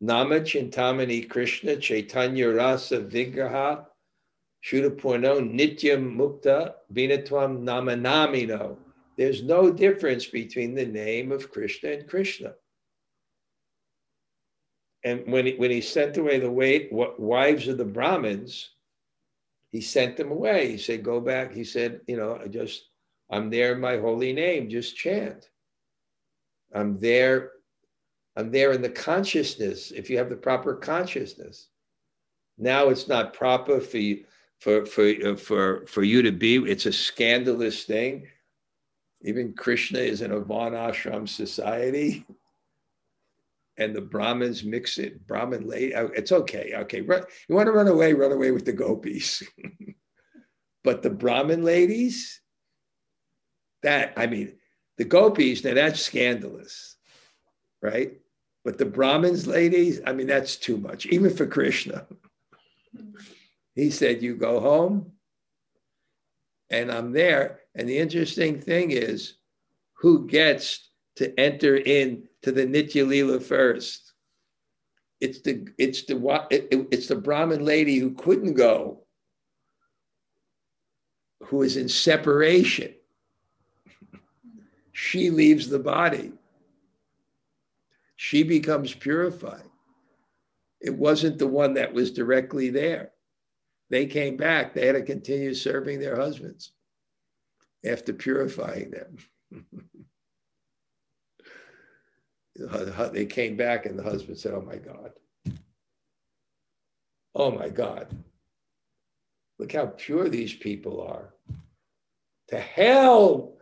[0.02, 3.86] Nama chintamani Krishna chaitanya rasa vigraha
[4.64, 8.78] Shuddha Nityam Mukta Vinatwam Namanamino.
[9.18, 12.54] There's no difference between the name of Krishna and Krishna.
[15.04, 18.72] And when he, when he sent away the wait, wives of the Brahmins,
[19.72, 20.72] he sent them away.
[20.72, 21.54] He said, Go back.
[21.54, 22.90] He said, You know, I just,
[23.30, 25.50] I'm there in my holy name, just chant.
[26.74, 27.52] I'm there.
[28.36, 31.68] I'm there in the consciousness, if you have the proper consciousness.
[32.58, 34.26] Now it's not proper for you
[34.60, 36.58] for for uh, for for you to be.
[36.58, 38.28] It's a scandalous thing.
[39.22, 42.26] Even Krishna is in a Varnashram society,
[43.78, 45.26] and the Brahmins mix it.
[45.28, 46.74] Brahmin lady, uh, it's okay.
[46.76, 48.14] Okay, run, you want to run away?
[48.14, 49.44] Run away with the gopis.
[50.84, 52.42] but the Brahmin ladies,
[53.84, 54.56] that I mean,
[54.98, 55.64] the gopis.
[55.64, 56.98] Now that's scandalous,
[57.82, 58.14] right?
[58.66, 62.06] But the Brahmins, ladies, I mean, that's too much, even for Krishna.
[63.80, 65.14] He said, You go home,
[66.70, 67.62] and I'm there.
[67.76, 69.36] And the interesting thing is,
[69.94, 74.14] who gets to enter in to the Nitya Lila first?
[75.22, 76.18] It's the it's the
[76.92, 79.06] it's the Brahmin lady who couldn't go,
[81.44, 82.94] who is in separation.
[84.92, 86.34] She leaves the body.
[88.18, 89.70] She becomes purified.
[90.82, 93.14] It wasn't the one that was directly there.
[93.90, 94.74] They came back.
[94.74, 96.72] They had to continue serving their husbands
[97.86, 99.18] after purifying them.
[103.14, 105.12] they came back, and the husband said, Oh my God.
[107.34, 108.08] Oh my God.
[109.58, 111.34] Look how pure these people are.
[112.50, 113.58] To hell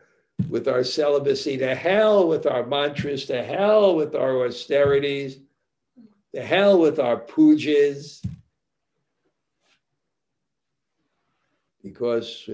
[0.49, 5.39] with our celibacy, to hell with our mantras, to hell with our austerities,
[6.34, 8.23] to hell with our pujas.
[11.84, 12.49] Because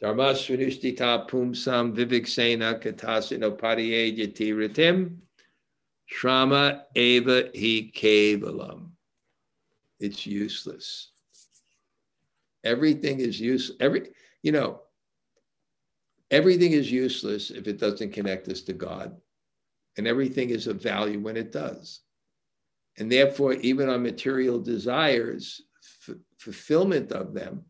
[0.00, 5.16] Dharma Svanushtita Pumsam Viviksena Katasino Padiye Yatiratim
[6.12, 8.90] Shrama Eva Hi Kevalam.
[10.00, 11.10] It's useless.
[12.64, 13.76] Everything is useless.
[13.80, 14.08] Every,
[14.42, 14.80] you know,
[16.30, 19.16] everything is useless if it doesn't connect us to God.
[19.96, 22.00] And everything is of value when it does.
[22.98, 25.62] And therefore, even our material desires,
[26.06, 27.64] f- fulfillment of them,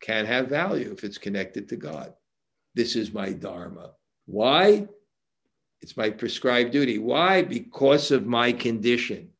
[0.00, 2.14] can have value if it's connected to God.
[2.74, 3.92] This is my Dharma.
[4.26, 4.86] Why?
[5.80, 6.98] It's my prescribed duty.
[6.98, 7.42] Why?
[7.42, 9.30] Because of my condition.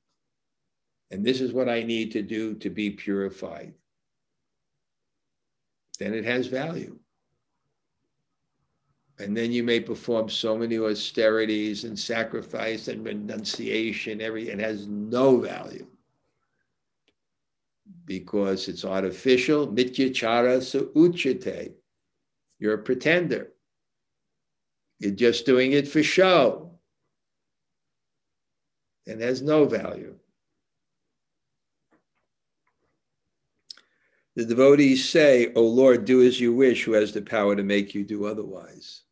[1.11, 3.75] And this is what I need to do to be purified.
[5.99, 6.99] Then it has value.
[9.19, 14.87] And then you may perform so many austerities and sacrifice and renunciation, every it has
[14.87, 15.87] no value
[18.09, 19.69] because it's artificial.
[19.69, 20.59] Mityachara
[20.95, 21.75] uchite.
[22.59, 23.53] You're a pretender.
[24.99, 26.73] You're just doing it for show.
[29.07, 30.17] And has no value.
[34.37, 37.95] The devotees say, O Lord, do as you wish, who has the power to make
[37.95, 39.03] you do otherwise.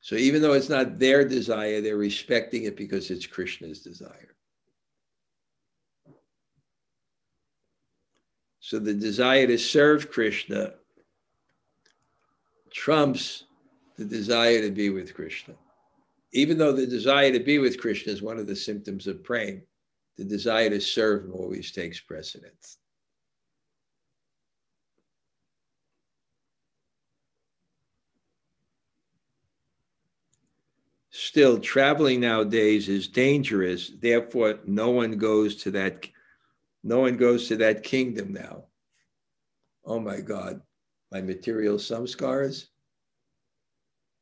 [0.00, 4.34] So even though it's not their desire, they're respecting it because it's Krishna's desire.
[8.70, 10.74] So the desire to serve Krishna
[12.70, 13.46] trumps
[13.96, 15.54] the desire to be with Krishna.
[16.30, 19.62] Even though the desire to be with Krishna is one of the symptoms of praying,
[20.16, 22.78] the desire to serve him always takes precedence.
[31.10, 33.90] Still, traveling nowadays is dangerous.
[34.00, 36.06] Therefore, no one goes to that
[36.82, 38.64] no one goes to that kingdom now.
[39.84, 40.60] Oh my God,
[41.12, 42.66] my material samskars.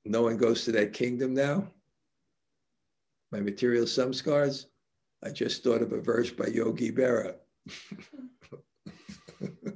[0.04, 1.68] No one goes to that kingdom now.
[3.30, 4.66] My material samskars.
[5.22, 7.34] I just thought of a verse by Yogi Berra,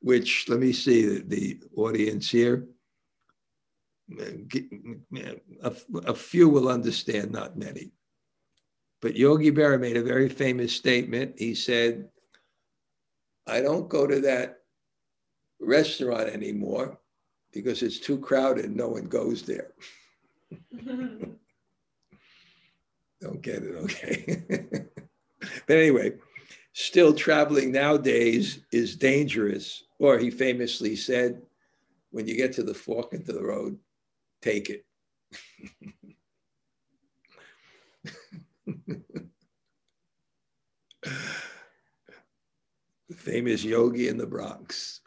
[0.00, 2.68] which let me see the, the audience here.
[5.62, 5.72] A,
[6.04, 7.92] a few will understand, not many.
[9.02, 11.34] But Yogi Berra made a very famous statement.
[11.36, 12.08] He said,
[13.48, 14.60] I don't go to that
[15.60, 16.98] restaurant anymore
[17.52, 18.74] because it's too crowded.
[18.74, 19.72] No one goes there.
[23.20, 24.44] don't get it, okay?
[25.66, 26.12] but anyway,
[26.72, 29.82] still traveling nowadays is dangerous.
[29.98, 31.42] Or he famously said,
[32.12, 33.76] when you get to the fork into the road,
[34.40, 34.84] take it.
[41.02, 41.10] the
[43.16, 45.00] famous yogi in the Bronx.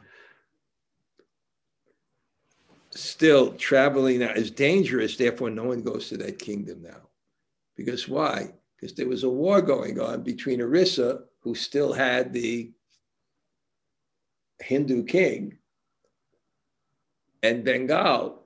[2.92, 7.10] Still, traveling now is dangerous, therefore, no one goes to that kingdom now.
[7.76, 8.54] Because why?
[8.76, 12.72] Because there was a war going on between Orissa, who still had the
[14.62, 15.58] Hindu king,
[17.44, 18.42] and Bengal,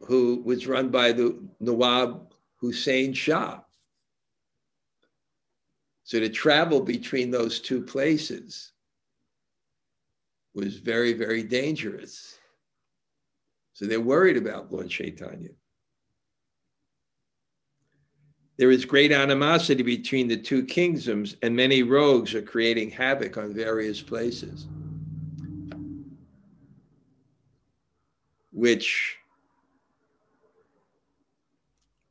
[0.00, 3.60] who was run by the Nawab Hussein Shah.
[6.04, 8.72] So to travel between those two places
[10.54, 12.38] was very, very dangerous.
[13.72, 15.50] So they're worried about Lord Chaitanya.
[18.56, 23.52] There is great animosity between the two kingdoms, and many rogues are creating havoc on
[23.52, 24.68] various places,
[28.52, 29.16] which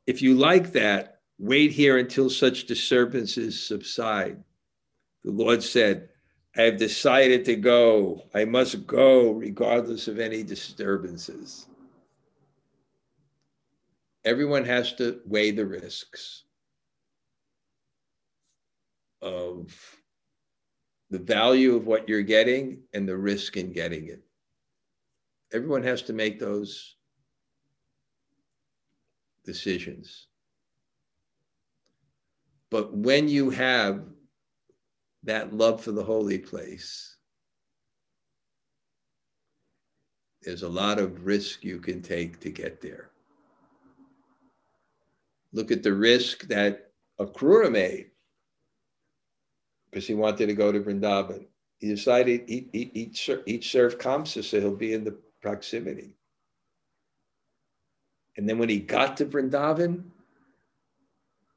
[0.06, 4.42] if you like that, wait here until such disturbances subside.
[5.24, 6.08] The Lord said,
[6.56, 8.22] I have decided to go.
[8.34, 11.66] I must go regardless of any disturbances.
[14.24, 16.44] Everyone has to weigh the risks
[19.20, 19.74] of
[21.10, 24.22] the value of what you're getting and the risk in getting it.
[25.52, 26.96] Everyone has to make those
[29.44, 30.28] decisions.
[32.74, 34.02] But when you have
[35.22, 37.18] that love for the holy place,
[40.42, 43.10] there's a lot of risk you can take to get there.
[45.52, 48.10] Look at the risk that Akrura made
[49.88, 51.46] because he wanted to go to Vrindavan.
[51.78, 56.16] He decided he, he, he'd, he'd serve Kamsa so he'll be in the proximity.
[58.36, 60.10] And then when he got to Vrindavan,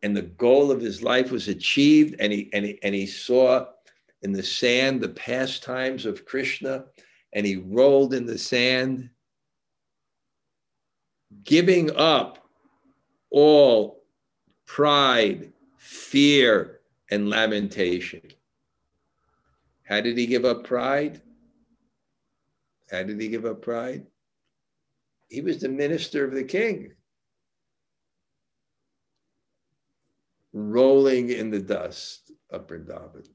[0.04, 3.66] and the goal of his life was achieved, and he and he and he saw
[4.22, 6.86] in the sand the pastimes of Krishna,
[7.34, 9.10] and he rolled in the sand,
[11.44, 12.48] giving up
[13.30, 14.04] all
[14.66, 18.22] pride, fear, and lamentation.
[19.84, 21.22] How did he give up pride?
[22.92, 24.06] How did he give up pride?
[25.30, 26.92] He was the minister of the king,
[30.58, 33.28] rolling in the dust of Vrindavan.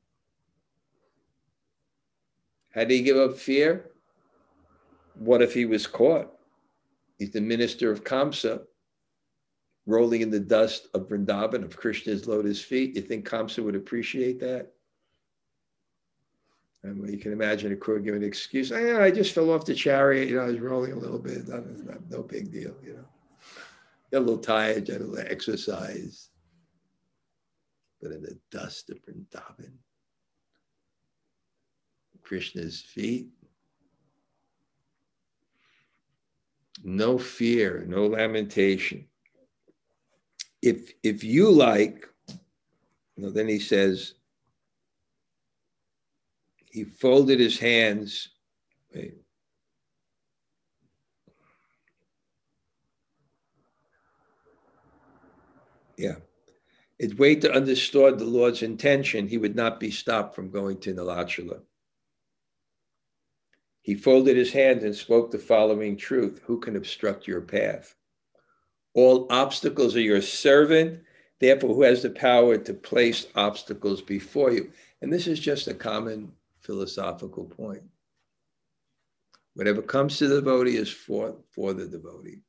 [2.75, 3.91] How did he give up fear?
[5.15, 6.33] What if he was caught?
[7.19, 8.63] He's the minister of Kamsa,
[9.87, 12.97] rolling in the dust of Vrindavan, of Krishna's lotus feet.
[12.97, 14.73] You think Kamsa would appreciate that?
[16.83, 18.73] And you can imagine Akrura giving an excuse.
[18.73, 20.29] Oh, I, I just fell off the chariot.
[20.29, 21.47] You know, I was rolling a little bit.
[21.47, 21.63] No,
[22.09, 22.75] no big deal.
[22.83, 23.05] You know,
[24.11, 24.89] got a little tired.
[24.89, 26.31] Got a little exercise.
[28.03, 29.75] But in the dust of Vrindavan,
[32.23, 33.29] Krishna's feet,
[36.83, 39.07] no fear, no lamentation.
[40.61, 44.15] If if you like, you know, then he says
[46.57, 48.31] he folded his hands.
[48.95, 49.15] Wait.
[55.97, 56.17] Yeah.
[57.03, 61.63] It's way understood the Lord's intention, he would not be stopped from going to Nilachala.
[63.81, 67.97] He folded his hands and spoke the following truth Who can obstruct your path?
[68.95, 71.03] All obstacles are your servant,
[71.41, 74.71] therefore, who has the power to place obstacles before you?
[75.01, 76.31] And this is just a common
[76.61, 77.83] philosophical point.
[79.55, 82.43] Whatever comes to the devotee is for, for the devotee.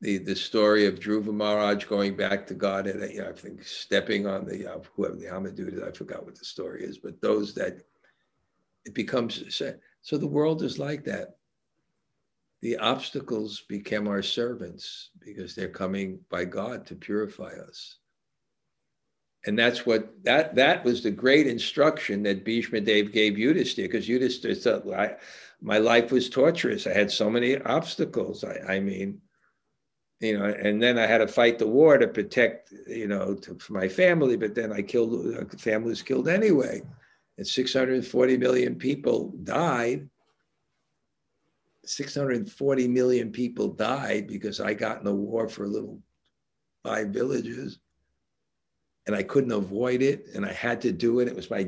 [0.00, 3.64] The, the story of Dhruva Maharaj going back to God, and you know, I think
[3.64, 7.20] stepping on the, uh, whoever the Hamadud is, I forgot what the story is, but
[7.20, 7.78] those that
[8.84, 9.62] it becomes,
[10.02, 11.36] so the world is like that.
[12.60, 17.98] The obstacles become our servants because they're coming by God to purify us
[19.46, 24.08] and that's what that that was the great instruction that Bhishma Dev gave Yudhisthira because
[24.08, 25.16] Yudhisthira said, I,
[25.60, 26.86] my life was torturous.
[26.86, 28.44] I had so many obstacles.
[28.44, 29.20] I, I, mean,
[30.24, 33.54] you know, and then I had to fight the war to protect, you know, to,
[33.56, 34.36] for my family.
[34.36, 35.12] But then I killed,
[35.50, 36.82] the family was killed anyway,
[37.38, 40.08] and 640 million people died.
[41.84, 46.00] 640 million people died because I got in a war for a little
[46.82, 47.78] five villages
[49.06, 51.28] and I couldn't avoid it, and I had to do it.
[51.28, 51.64] It was my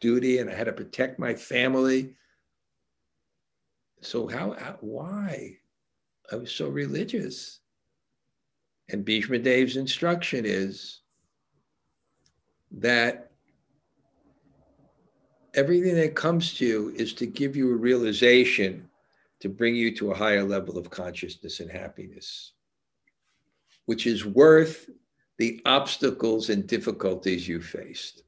[0.00, 2.14] duty, and I had to protect my family.
[4.00, 5.58] So how, how, why?
[6.32, 7.60] I was so religious.
[8.90, 11.00] And Bhishma Dev's instruction is
[12.70, 13.30] that
[15.54, 18.88] everything that comes to you is to give you a realization
[19.40, 22.52] to bring you to a higher level of consciousness and happiness,
[23.86, 24.88] which is worth
[25.38, 28.22] the obstacles and difficulties you faced.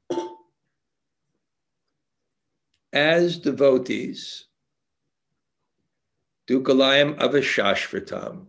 [2.93, 4.45] As devotees,
[6.47, 8.47] Dukalayam Avashashvatam,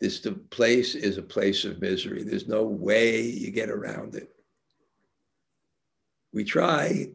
[0.00, 2.22] this the place is a place of misery.
[2.22, 4.30] There's no way you get around it.
[6.32, 7.10] We try,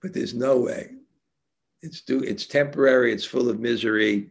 [0.00, 0.92] but there's no way.
[1.82, 4.30] It's, do, it's temporary, it's full of misery.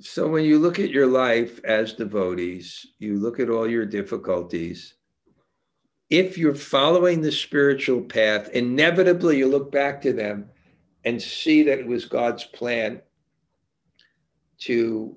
[0.00, 4.94] So when you look at your life as devotees, you look at all your difficulties.
[6.10, 10.50] If you're following the spiritual path, inevitably you look back to them
[11.04, 13.00] and see that it was God's plan
[14.66, 15.16] to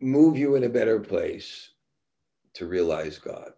[0.00, 1.70] move you in a better place
[2.54, 3.52] to realize God.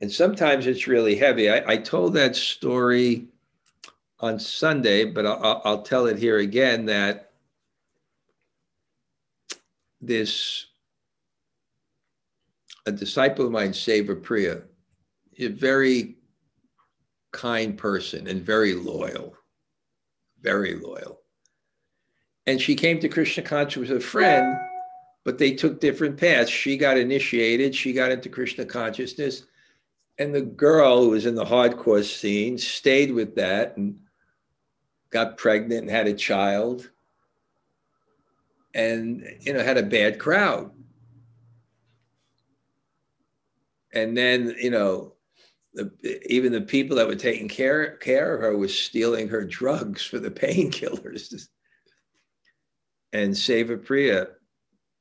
[0.00, 1.50] And sometimes it's really heavy.
[1.50, 3.26] I, I told that story
[4.20, 7.32] on Sunday, but I'll, I'll tell it here again that
[10.00, 10.66] this
[12.86, 14.62] a disciple of mine, Seva Priya,
[15.38, 16.16] a very
[17.32, 19.36] kind person and very loyal,
[20.40, 21.20] very loyal.
[22.46, 24.56] And she came to Krishna consciousness with a friend,
[25.24, 26.50] but they took different paths.
[26.50, 29.44] She got initiated, she got into Krishna consciousness.
[30.18, 33.98] And the girl who was in the hardcore scene stayed with that and
[35.10, 36.90] got pregnant and had a child
[38.74, 40.70] and you know had a bad crowd
[43.92, 45.14] and then you know
[45.74, 45.92] the,
[46.32, 50.18] even the people that were taking care care of her was stealing her drugs for
[50.18, 51.48] the painkillers.
[53.12, 54.28] And Seva Priya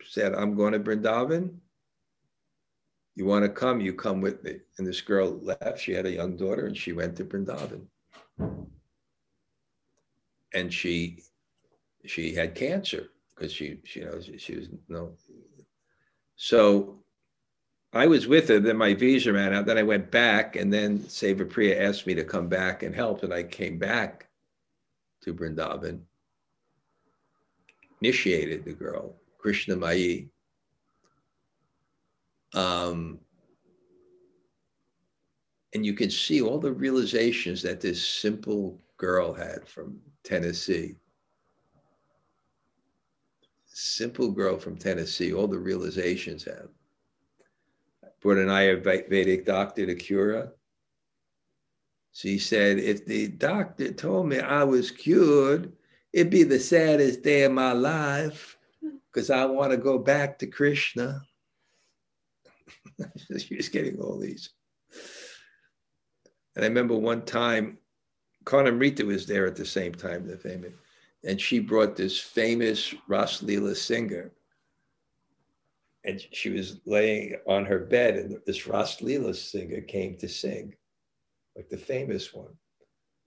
[0.04, 1.56] said I'm going to Brindavan
[3.16, 3.82] you want to come?
[3.82, 4.62] You come with me.
[4.78, 5.82] And this girl left.
[5.82, 7.86] She had a young daughter and she went to Brindavan
[10.54, 11.24] and she
[12.06, 15.12] she had cancer because she she knows she, she was no
[16.36, 17.04] so
[17.92, 19.66] I was with her, then my visa ran out.
[19.66, 23.24] Then I went back, and then Seva Priya asked me to come back and help,
[23.24, 24.28] and I came back
[25.22, 26.02] to Brindavan,
[28.02, 30.28] initiated the girl, Krishna Mai.
[32.54, 33.20] Um,
[35.74, 40.96] and you can see all the realizations that this simple girl had from Tennessee.
[43.66, 46.70] Simple girl from Tennessee, all the realizations have
[48.22, 50.54] brought an Ayurvedic doctor to cure her.
[52.12, 55.72] She said, if the doctor told me I was cured,
[56.12, 58.58] it'd be the saddest day of my life
[59.12, 61.22] because I want to go back to Krishna.
[63.38, 64.50] she was getting all these.
[66.56, 67.78] And I remember one time,
[68.44, 70.74] Karnamrita was there at the same time, the famous,
[71.24, 74.32] and she brought this famous Ras Leela singer
[76.06, 80.74] and she was laying on her bed, and this Ras Leela singer came to sing,
[81.56, 82.54] like the famous one,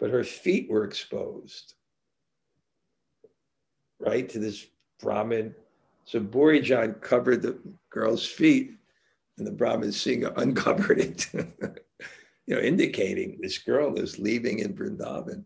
[0.00, 1.74] but her feet were exposed,
[4.00, 4.66] right to this
[5.00, 5.54] Brahmin.
[6.04, 7.58] So Bhurijan covered the
[7.90, 8.72] girl's feet,
[9.38, 11.26] and the Brahmin singer uncovered it,
[12.46, 15.44] you know, indicating this girl is leaving in Vrindavan.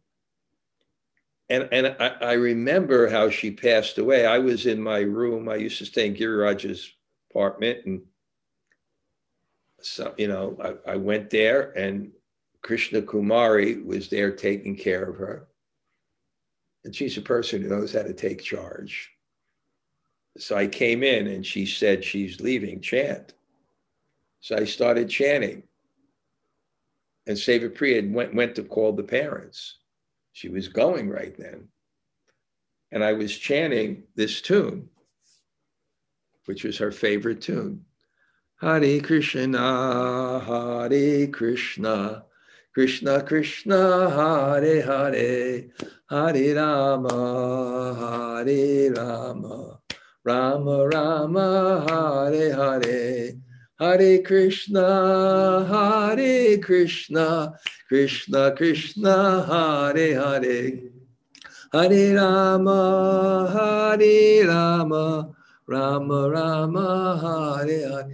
[1.48, 4.26] And, and I, I remember how she passed away.
[4.26, 5.48] I was in my room.
[5.48, 6.95] I used to stay in Giriraj's
[7.30, 8.02] apartment and
[9.80, 10.56] so you know
[10.86, 12.10] I, I went there and
[12.66, 15.46] krishna kumari was there taking care of her.
[16.84, 19.12] And she's a person who knows how to take charge.
[20.36, 23.34] So i came in and she said she's leaving chant.
[24.40, 25.62] So i started chanting.
[27.28, 29.78] And Seva Priya went, went to call the parents.
[30.32, 31.68] She was going right then.
[32.90, 34.88] And i was chanting this tune
[36.46, 37.84] which was her favorite tune.
[38.60, 42.24] Hare Krishna, Hare Krishna,
[42.72, 45.64] Krishna Krishna, Hare Hare,
[46.08, 49.78] Hare Rama, Hare Rama,
[50.24, 53.32] Rama Rama, Hare Hare.
[53.78, 57.52] Hare Krishna, Hare Krishna,
[57.88, 60.80] Krishna Krishna, Hare Hare.
[61.72, 65.35] Hare Rama, Hare Rama,
[65.66, 67.18] Rama Rama
[67.66, 68.08] Hare Hare.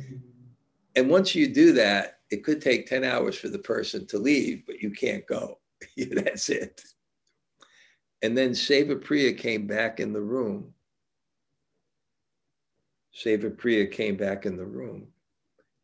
[0.96, 4.64] And once you do that, it could take 10 hours for the person to leave,
[4.66, 5.58] but you can't go.
[5.96, 6.82] That's it.
[8.22, 10.72] And then Seva Priya came back in the room.
[13.14, 15.08] Seva Priya came back in the room.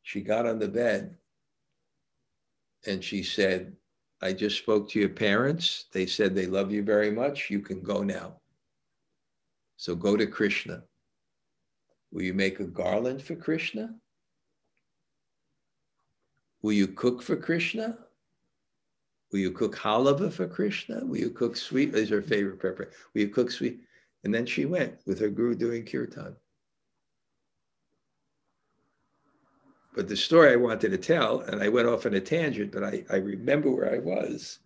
[0.03, 1.17] She got on the bed
[2.87, 3.77] and she said,
[4.23, 5.87] I just spoke to your parents.
[5.93, 7.51] They said they love you very much.
[7.51, 8.41] You can go now.
[9.77, 10.83] So go to Krishna.
[12.13, 13.95] Will you make a garland for Krishna?
[16.63, 17.99] Will you cook for Krishna?
[19.31, 21.05] Will you cook halava for Krishna?
[21.05, 21.95] Will you cook sweet?
[21.95, 22.95] Is her favorite preparation.
[23.15, 23.81] Will you cook sweet?
[24.25, 26.35] And then she went with her guru doing kirtan.
[29.95, 32.85] But the story I wanted to tell, and I went off on a tangent, but
[32.85, 34.61] I, I remember where I was.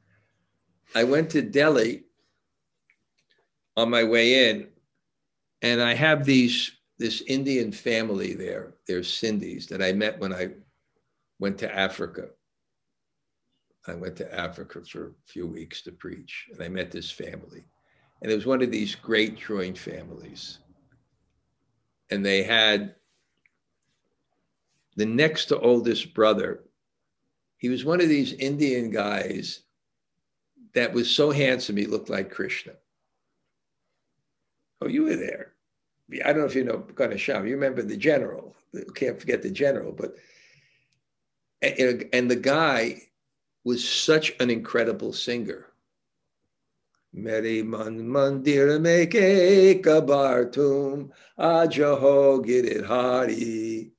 [0.94, 2.04] I went to Delhi
[3.76, 4.68] on my way in,
[5.62, 6.72] and I have these
[7.02, 10.50] this Indian family there, they're Sindhis that I met when I
[11.38, 12.28] went to Africa.
[13.86, 17.64] I went to Africa for a few weeks to preach, and I met this family.
[18.22, 20.58] And it was one of these great joint families.
[22.12, 22.94] and they had
[24.96, 26.62] the next to oldest brother.
[27.56, 29.62] He was one of these Indian guys
[30.74, 32.74] that was so handsome he looked like Krishna.
[34.82, 35.51] Oh, you were there.
[36.24, 37.46] I don't know if you know Ganesham.
[37.46, 38.54] You remember the general.
[38.94, 40.14] Can't forget the general, but
[41.60, 43.02] and, and the guy
[43.64, 45.66] was such an incredible singer.
[47.14, 53.92] Meri man mandir meke kabartum ajaho it hari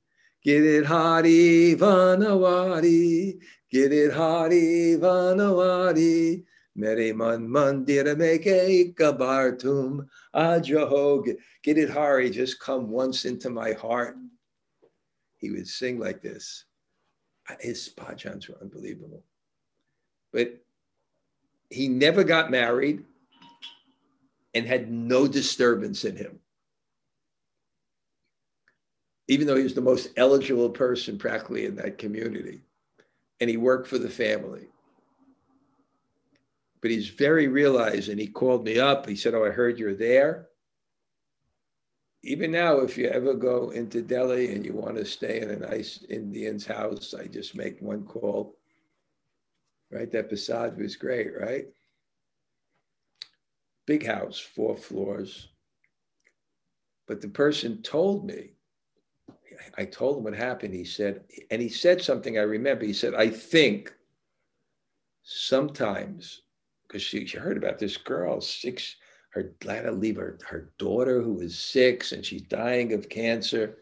[0.44, 3.38] it hari vanawari
[3.70, 6.44] it hari vanawari
[6.76, 11.24] Meri man mandir meke kabartum ajaho
[11.62, 14.16] get it hari just come once into my heart.
[15.36, 16.64] He would sing like this.
[17.60, 19.22] His bhajans were unbelievable
[20.34, 20.52] but
[21.70, 23.04] he never got married
[24.52, 26.40] and had no disturbance in him.
[29.28, 32.60] Even though he was the most eligible person practically in that community,
[33.40, 34.66] and he worked for the family.
[36.84, 39.08] But he's very realized, and he called me up.
[39.08, 40.48] He said, Oh, I heard you're there.
[42.22, 45.56] Even now, if you ever go into Delhi and you want to stay in a
[45.56, 48.58] nice Indian's house, I just make one call
[49.90, 50.12] right?
[50.12, 51.68] That facade was great, right?
[53.86, 55.48] Big house, four floors.
[57.06, 58.50] But the person told me,
[59.78, 60.74] I told him what happened.
[60.74, 62.84] He said, and he said something I remember.
[62.84, 63.94] He said, I think
[65.22, 66.42] sometimes,
[66.94, 68.94] because she, she heard about this girl, six,
[69.30, 73.78] her had to leave her, her daughter who was six and she's dying of cancer.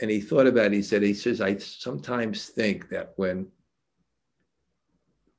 [0.00, 0.72] And he thought about it.
[0.72, 3.48] He said, he says, I sometimes think that when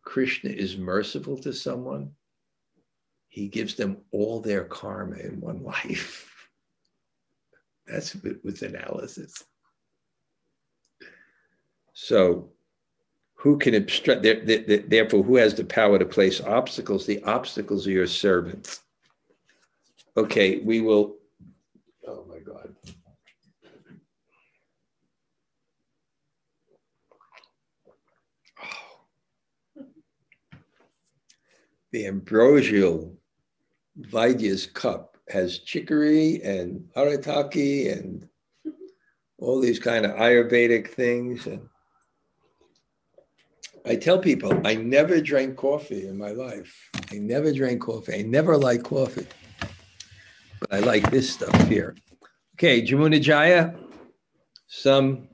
[0.03, 2.11] Krishna is merciful to someone,
[3.27, 6.47] he gives them all their karma in one life.
[7.87, 9.43] That's with analysis.
[11.93, 12.51] So,
[13.37, 14.23] who can obstruct?
[14.23, 17.05] Therefore, who has the power to place obstacles?
[17.05, 18.81] The obstacles are your servants.
[20.17, 21.17] Okay, we will.
[22.07, 22.75] Oh my God.
[31.91, 33.15] the ambrosial
[33.99, 38.27] Vaidya's cup has chicory and arataki and
[39.37, 41.45] all these kind of Ayurvedic things.
[41.45, 41.69] And
[43.87, 46.89] I tell people I never drank coffee in my life.
[47.09, 48.15] I never drank coffee.
[48.15, 49.25] I never liked coffee.
[50.59, 51.95] But I like this stuff here.
[52.55, 53.75] Okay, Jamuna Jaya,
[54.67, 55.29] some.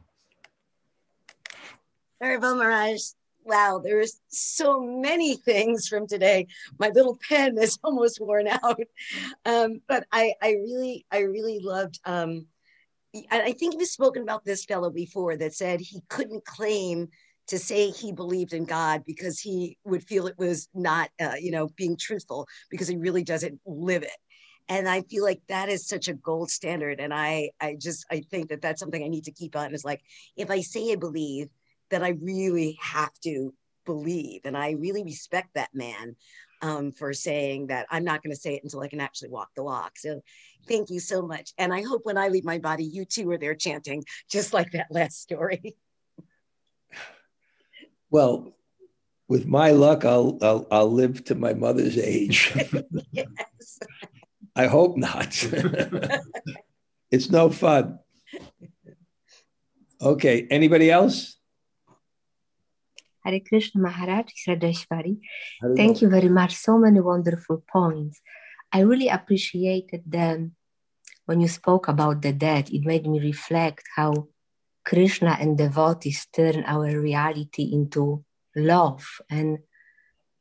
[2.22, 3.01] Haribol Maharaj,
[3.43, 6.45] wow, there's so many things from today.
[6.78, 8.80] My little pen is almost worn out.
[9.45, 12.45] Um, but I, I really, I really loved, um,
[13.32, 17.10] I think we've spoken about this fellow before that said he couldn't claim
[17.48, 21.52] to say he believed in God because he would feel it was not, uh, you
[21.52, 24.12] know, being truthful because he really doesn't live it.
[24.70, 27.00] And I feel like that is such a gold standard.
[27.00, 29.74] And I, I just, I think that that's something I need to keep on.
[29.74, 30.02] Is like,
[30.38, 31.50] if I say I believe,
[31.89, 33.54] that I really have to
[33.86, 34.41] believe.
[34.46, 36.16] And I really respect that man
[36.62, 39.50] um, for saying that I'm not going to say it until I can actually walk
[39.56, 39.98] the walk.
[39.98, 40.22] So
[40.68, 41.52] thank you so much.
[41.58, 44.72] And I hope when I leave my body, you too are there chanting, just like
[44.72, 45.76] that last story.
[48.14, 48.53] Well,
[49.28, 52.53] with my luck, I'll, I'll, I'll live to my mother's age.
[53.11, 53.80] yes.
[54.55, 55.34] I hope not.
[57.11, 57.97] it's no fun.
[59.99, 60.45] Okay.
[60.51, 61.38] Anybody else?
[63.26, 65.18] Hare Krishna Maharaj, Sradeshwari.
[65.76, 66.53] Thank you very much.
[66.53, 68.22] So many wonderful points.
[68.72, 70.55] I really appreciated them
[71.26, 72.70] when you spoke about the dead.
[72.70, 74.28] It made me reflect how
[74.86, 78.24] Krishna and devotees turn our reality into
[78.56, 79.60] love and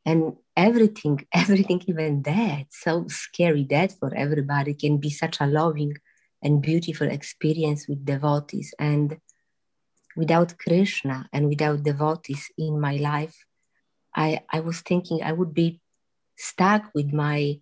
[0.04, 5.94] and everything, everything, even death, so scary death for everybody can be such a loving
[6.42, 8.74] and beautiful experience with devotees.
[8.78, 9.18] And
[10.16, 13.36] without Krishna and without devotees in my life,
[14.14, 15.80] I, I was thinking I would be
[16.36, 17.60] stuck with my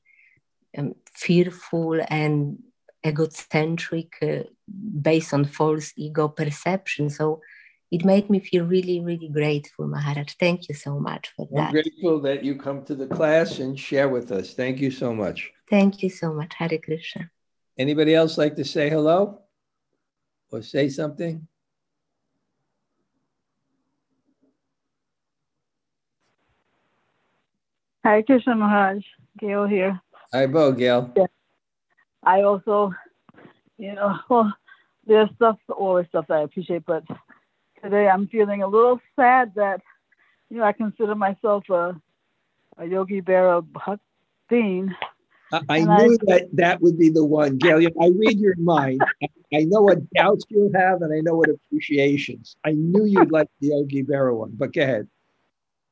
[0.77, 2.59] um, fearful and
[3.05, 4.45] egocentric, uh,
[5.03, 7.11] based on false ego perception.
[7.11, 7.41] So
[7.91, 10.35] it made me feel really, really grateful, Maharaj.
[10.39, 11.69] Thank you so much for that.
[11.69, 14.55] I'm grateful that you come to the class and share with us.
[14.55, 15.51] Thank you so much.
[15.69, 17.31] Thank you so much, Hare Krishna.
[17.79, 19.41] Anybody else like to say hello
[20.53, 21.47] or say something?
[28.05, 29.05] Hi, Krishna Maharaj.
[29.39, 30.01] Gail here.
[30.33, 31.13] Hi, Bo, Gail.
[31.17, 31.27] Yeah.
[32.23, 32.95] I also
[33.81, 34.53] you know, well,
[35.07, 37.03] there's stuff, always stuff that I appreciate, but
[37.83, 39.81] today I'm feeling a little sad that,
[40.51, 42.01] you know, I consider myself a,
[42.79, 44.95] a Yogi Berra Bhaktin.
[45.53, 47.85] I, I knew I, that that would be the one, Gail.
[47.85, 49.03] If I read your mind.
[49.23, 52.55] I, I know what doubts you have, and I know what appreciations.
[52.65, 55.09] I knew you'd like the Yogi Berra one, but go ahead.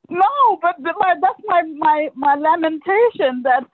[0.09, 3.64] No, but, but my, that's my, my my lamentation that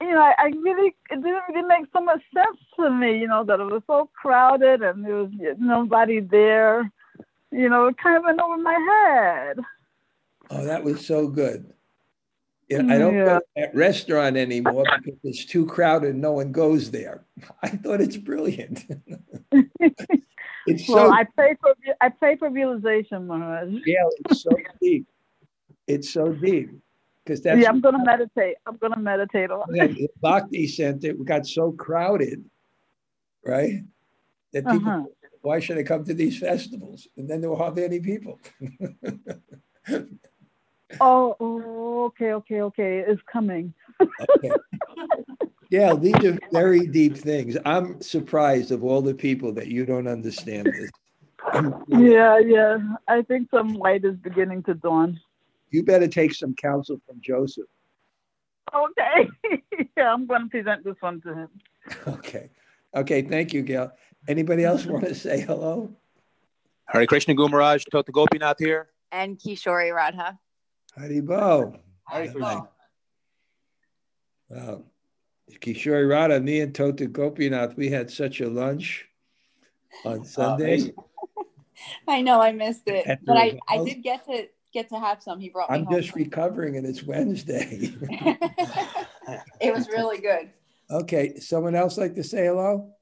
[0.00, 3.28] you know, I, I really it didn't really make so much sense to me, you
[3.28, 6.90] know, that it was so crowded and there was nobody there.
[7.50, 9.58] You know, it kind of went over my head.
[10.50, 11.72] Oh, that was so good.
[12.68, 13.24] Yeah, I don't yeah.
[13.24, 16.10] go to that restaurant anymore because it's too crowded.
[16.10, 17.24] and No one goes there.
[17.62, 18.84] I thought it's brilliant.
[19.52, 23.72] it's well, so, I pray for I pray for realization, Maharaj.
[23.86, 24.50] Yeah, it's so
[24.82, 25.06] deep.
[25.86, 26.70] It's so deep
[27.26, 27.68] because that's yeah.
[27.68, 28.56] I'm gonna meditate.
[28.66, 30.10] I'm gonna meditate on it.
[30.20, 32.44] Bhakti Center got so crowded,
[33.44, 33.82] right?
[34.52, 35.04] That people, uh-huh.
[35.42, 37.08] why should I come to these festivals?
[37.16, 38.38] And then there were hardly any people.
[41.00, 43.04] oh, oh, okay, okay, okay.
[43.06, 43.74] It's coming.
[44.00, 44.50] okay.
[45.68, 47.56] Yeah, these are very deep things.
[47.64, 50.90] I'm surprised of all the people that you don't understand this.
[51.88, 52.78] yeah, yeah.
[53.08, 55.18] I think some light is beginning to dawn
[55.70, 57.66] you better take some counsel from Joseph.
[58.74, 59.28] Okay.
[59.96, 61.48] yeah, I'm going to present this one to him.
[62.06, 62.50] Okay.
[62.94, 63.22] Okay.
[63.22, 63.92] Thank you, Gail.
[64.28, 65.94] Anybody else want to say hello?
[66.86, 68.88] Hare Krishna Gumaraj, Tota Gopinath here.
[69.12, 70.38] And Kishori Radha.
[70.98, 71.78] Haribol.
[72.10, 72.68] Haribol.
[74.48, 74.84] Wow.
[75.50, 79.06] Kishori Radha, me and Tota Gopinath, we had such a lunch
[80.04, 80.92] on Sunday.
[82.08, 85.40] I know I missed it, but I, I did get to get to have some.
[85.40, 85.78] He brought me.
[85.78, 87.94] I'm just recovering, and it's Wednesday.
[89.60, 90.50] it was really good.
[90.90, 92.92] Okay, someone else like to say hello?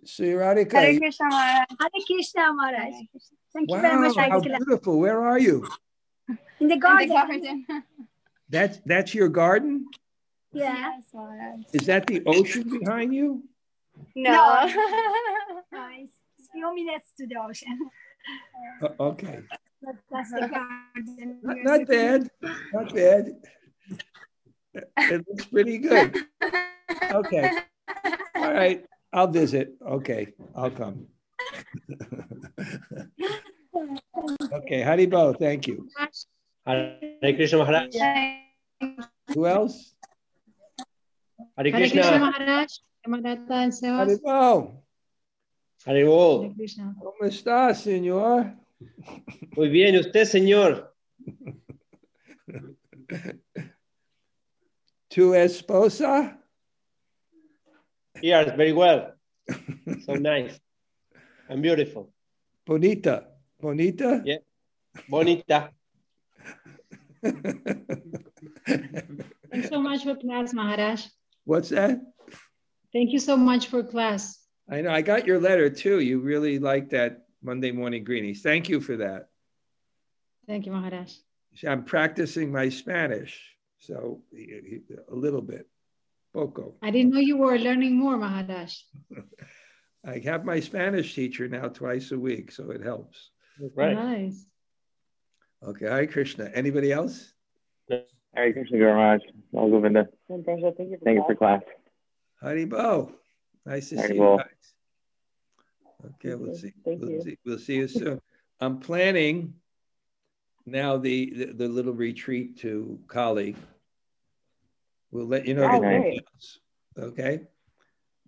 [0.00, 0.72] Radhika.
[0.72, 1.66] Hare Krishna Maharaj.
[1.80, 2.94] Hare Krishna Maharaj.
[3.52, 4.16] Thank wow, you very much.
[4.16, 5.00] How beautiful.
[5.00, 5.66] Where are you?
[6.60, 7.02] In the garden.
[7.02, 7.66] In the garden.
[8.48, 9.86] that's that's your garden?
[10.52, 11.00] Yeah.
[11.72, 13.42] Is that the ocean behind you?
[14.14, 14.30] No.
[14.30, 14.66] no.
[15.72, 15.88] no
[16.38, 17.78] it's a few minutes to the ocean.
[18.82, 19.40] Uh, okay.
[21.42, 22.30] Not, not bad.
[22.72, 23.34] Not bad.
[24.74, 26.16] It looks pretty good.
[27.12, 27.50] Okay.
[28.36, 28.84] All right.
[29.12, 29.74] I'll visit.
[29.84, 30.32] Okay.
[30.54, 31.06] I'll come.
[34.52, 34.82] okay.
[34.82, 35.88] Haribol, thank you.
[36.64, 37.96] Hare Krishna Maharaj.
[39.34, 39.94] Who else?
[41.56, 42.02] Hare Krishna.
[42.02, 42.70] Hare Maharaj.
[43.06, 44.78] Haribol.
[45.84, 46.42] Haribol.
[46.42, 46.94] Hare Krishna.
[47.02, 48.54] ¿Cómo está, señor?
[49.56, 50.94] Muy bien, usted, señor?
[55.08, 56.38] ¿Tu esposa?
[58.22, 59.14] Yes, very well.
[60.04, 60.58] So nice.
[61.48, 62.12] And beautiful.
[62.64, 63.26] Bonita.
[63.60, 64.22] Bonita?
[64.24, 64.38] Yeah.
[65.08, 65.70] Bonita.
[69.50, 71.06] Thanks so much for class, Maharaj.
[71.44, 72.00] What's that?
[72.92, 74.38] Thank you so much for class.
[74.70, 74.90] I know.
[74.90, 76.00] I got your letter too.
[76.00, 78.40] You really like that Monday morning greetings.
[78.40, 79.28] Thank you for that.
[80.46, 81.12] Thank you, Maharaj.
[81.66, 83.38] I'm practicing my Spanish,
[83.78, 85.68] so a little bit,
[86.32, 86.74] poco.
[86.82, 88.74] I didn't know you were learning more, Maharaj.
[90.04, 93.30] I have my Spanish teacher now twice a week, so it helps.
[93.76, 93.94] Right.
[93.94, 94.46] Nice.
[95.62, 96.50] Okay, Hi Krishna.
[96.54, 97.32] Anybody else?
[97.88, 99.20] Hare Krishna Maharaj.
[99.52, 100.08] All Govinda.
[100.28, 100.72] Thank you for,
[101.04, 101.62] Thank you for class.
[102.40, 103.12] Bo.
[103.66, 104.46] Nice to see you guys.
[106.04, 106.72] Okay, we'll see.
[106.84, 107.22] Thank we'll you.
[107.22, 107.38] see.
[107.44, 108.20] We'll see you soon.
[108.60, 109.54] I'm planning
[110.66, 113.56] now the, the, the little retreat to Kali.
[115.10, 115.68] We'll let you know.
[115.70, 116.22] Oh, the
[116.98, 117.42] Okay.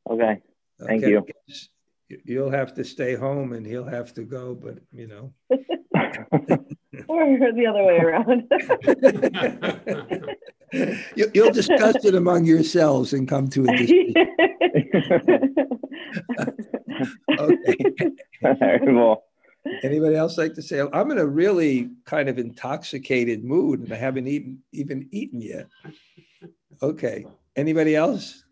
[0.09, 0.41] Okay.
[0.81, 1.11] Thank okay.
[1.11, 1.27] you.
[2.25, 5.33] You'll have to stay home and he'll have to go, but you know.
[7.08, 8.50] or the other way around.
[11.34, 14.14] You'll discuss it among yourselves and come to a decision.
[17.38, 17.76] okay.
[18.42, 19.24] well,
[19.82, 20.82] Anybody else like to say?
[20.92, 25.68] I'm in a really kind of intoxicated mood and I haven't eaten even eaten yet.
[26.82, 27.26] Okay.
[27.56, 28.44] Anybody else?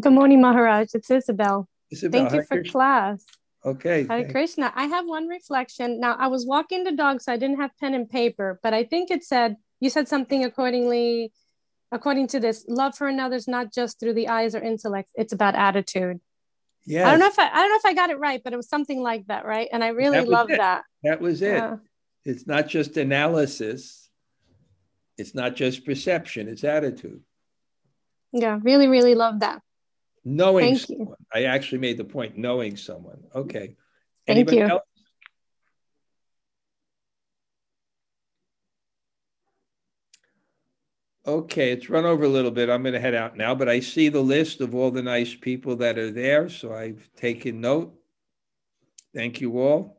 [0.00, 0.88] Good morning, Maharaj.
[0.94, 1.68] It's Isabel.
[1.90, 3.24] Isabel Thank you for class.
[3.66, 4.06] Okay.
[4.06, 4.72] Hare Krishna.
[4.76, 5.98] I have one reflection.
[5.98, 8.84] Now, I was walking the dog, so I didn't have pen and paper, but I
[8.84, 11.32] think it said, you said something accordingly,
[11.90, 15.32] according to this love for another is not just through the eyes or intellect, it's
[15.32, 16.20] about attitude.
[16.84, 17.08] Yeah.
[17.08, 18.56] I don't know if I, I don't know if I got it right, but it
[18.56, 19.68] was something like that, right?
[19.72, 20.84] And I really love that.
[21.02, 21.56] That was it.
[21.56, 21.76] Yeah.
[22.24, 24.08] It's not just analysis.
[25.18, 27.22] It's not just perception, it's attitude.
[28.32, 29.62] Yeah, really, really love that.
[30.28, 30.96] Knowing Thank you.
[30.96, 31.16] someone.
[31.32, 33.22] I actually made the point knowing someone.
[33.32, 33.76] Okay.
[34.26, 34.62] Thank Anybody you.
[34.64, 34.82] else?
[41.24, 42.68] Okay, it's run over a little bit.
[42.68, 45.34] I'm going to head out now, but I see the list of all the nice
[45.34, 47.94] people that are there, so I've taken note.
[49.14, 49.95] Thank you all.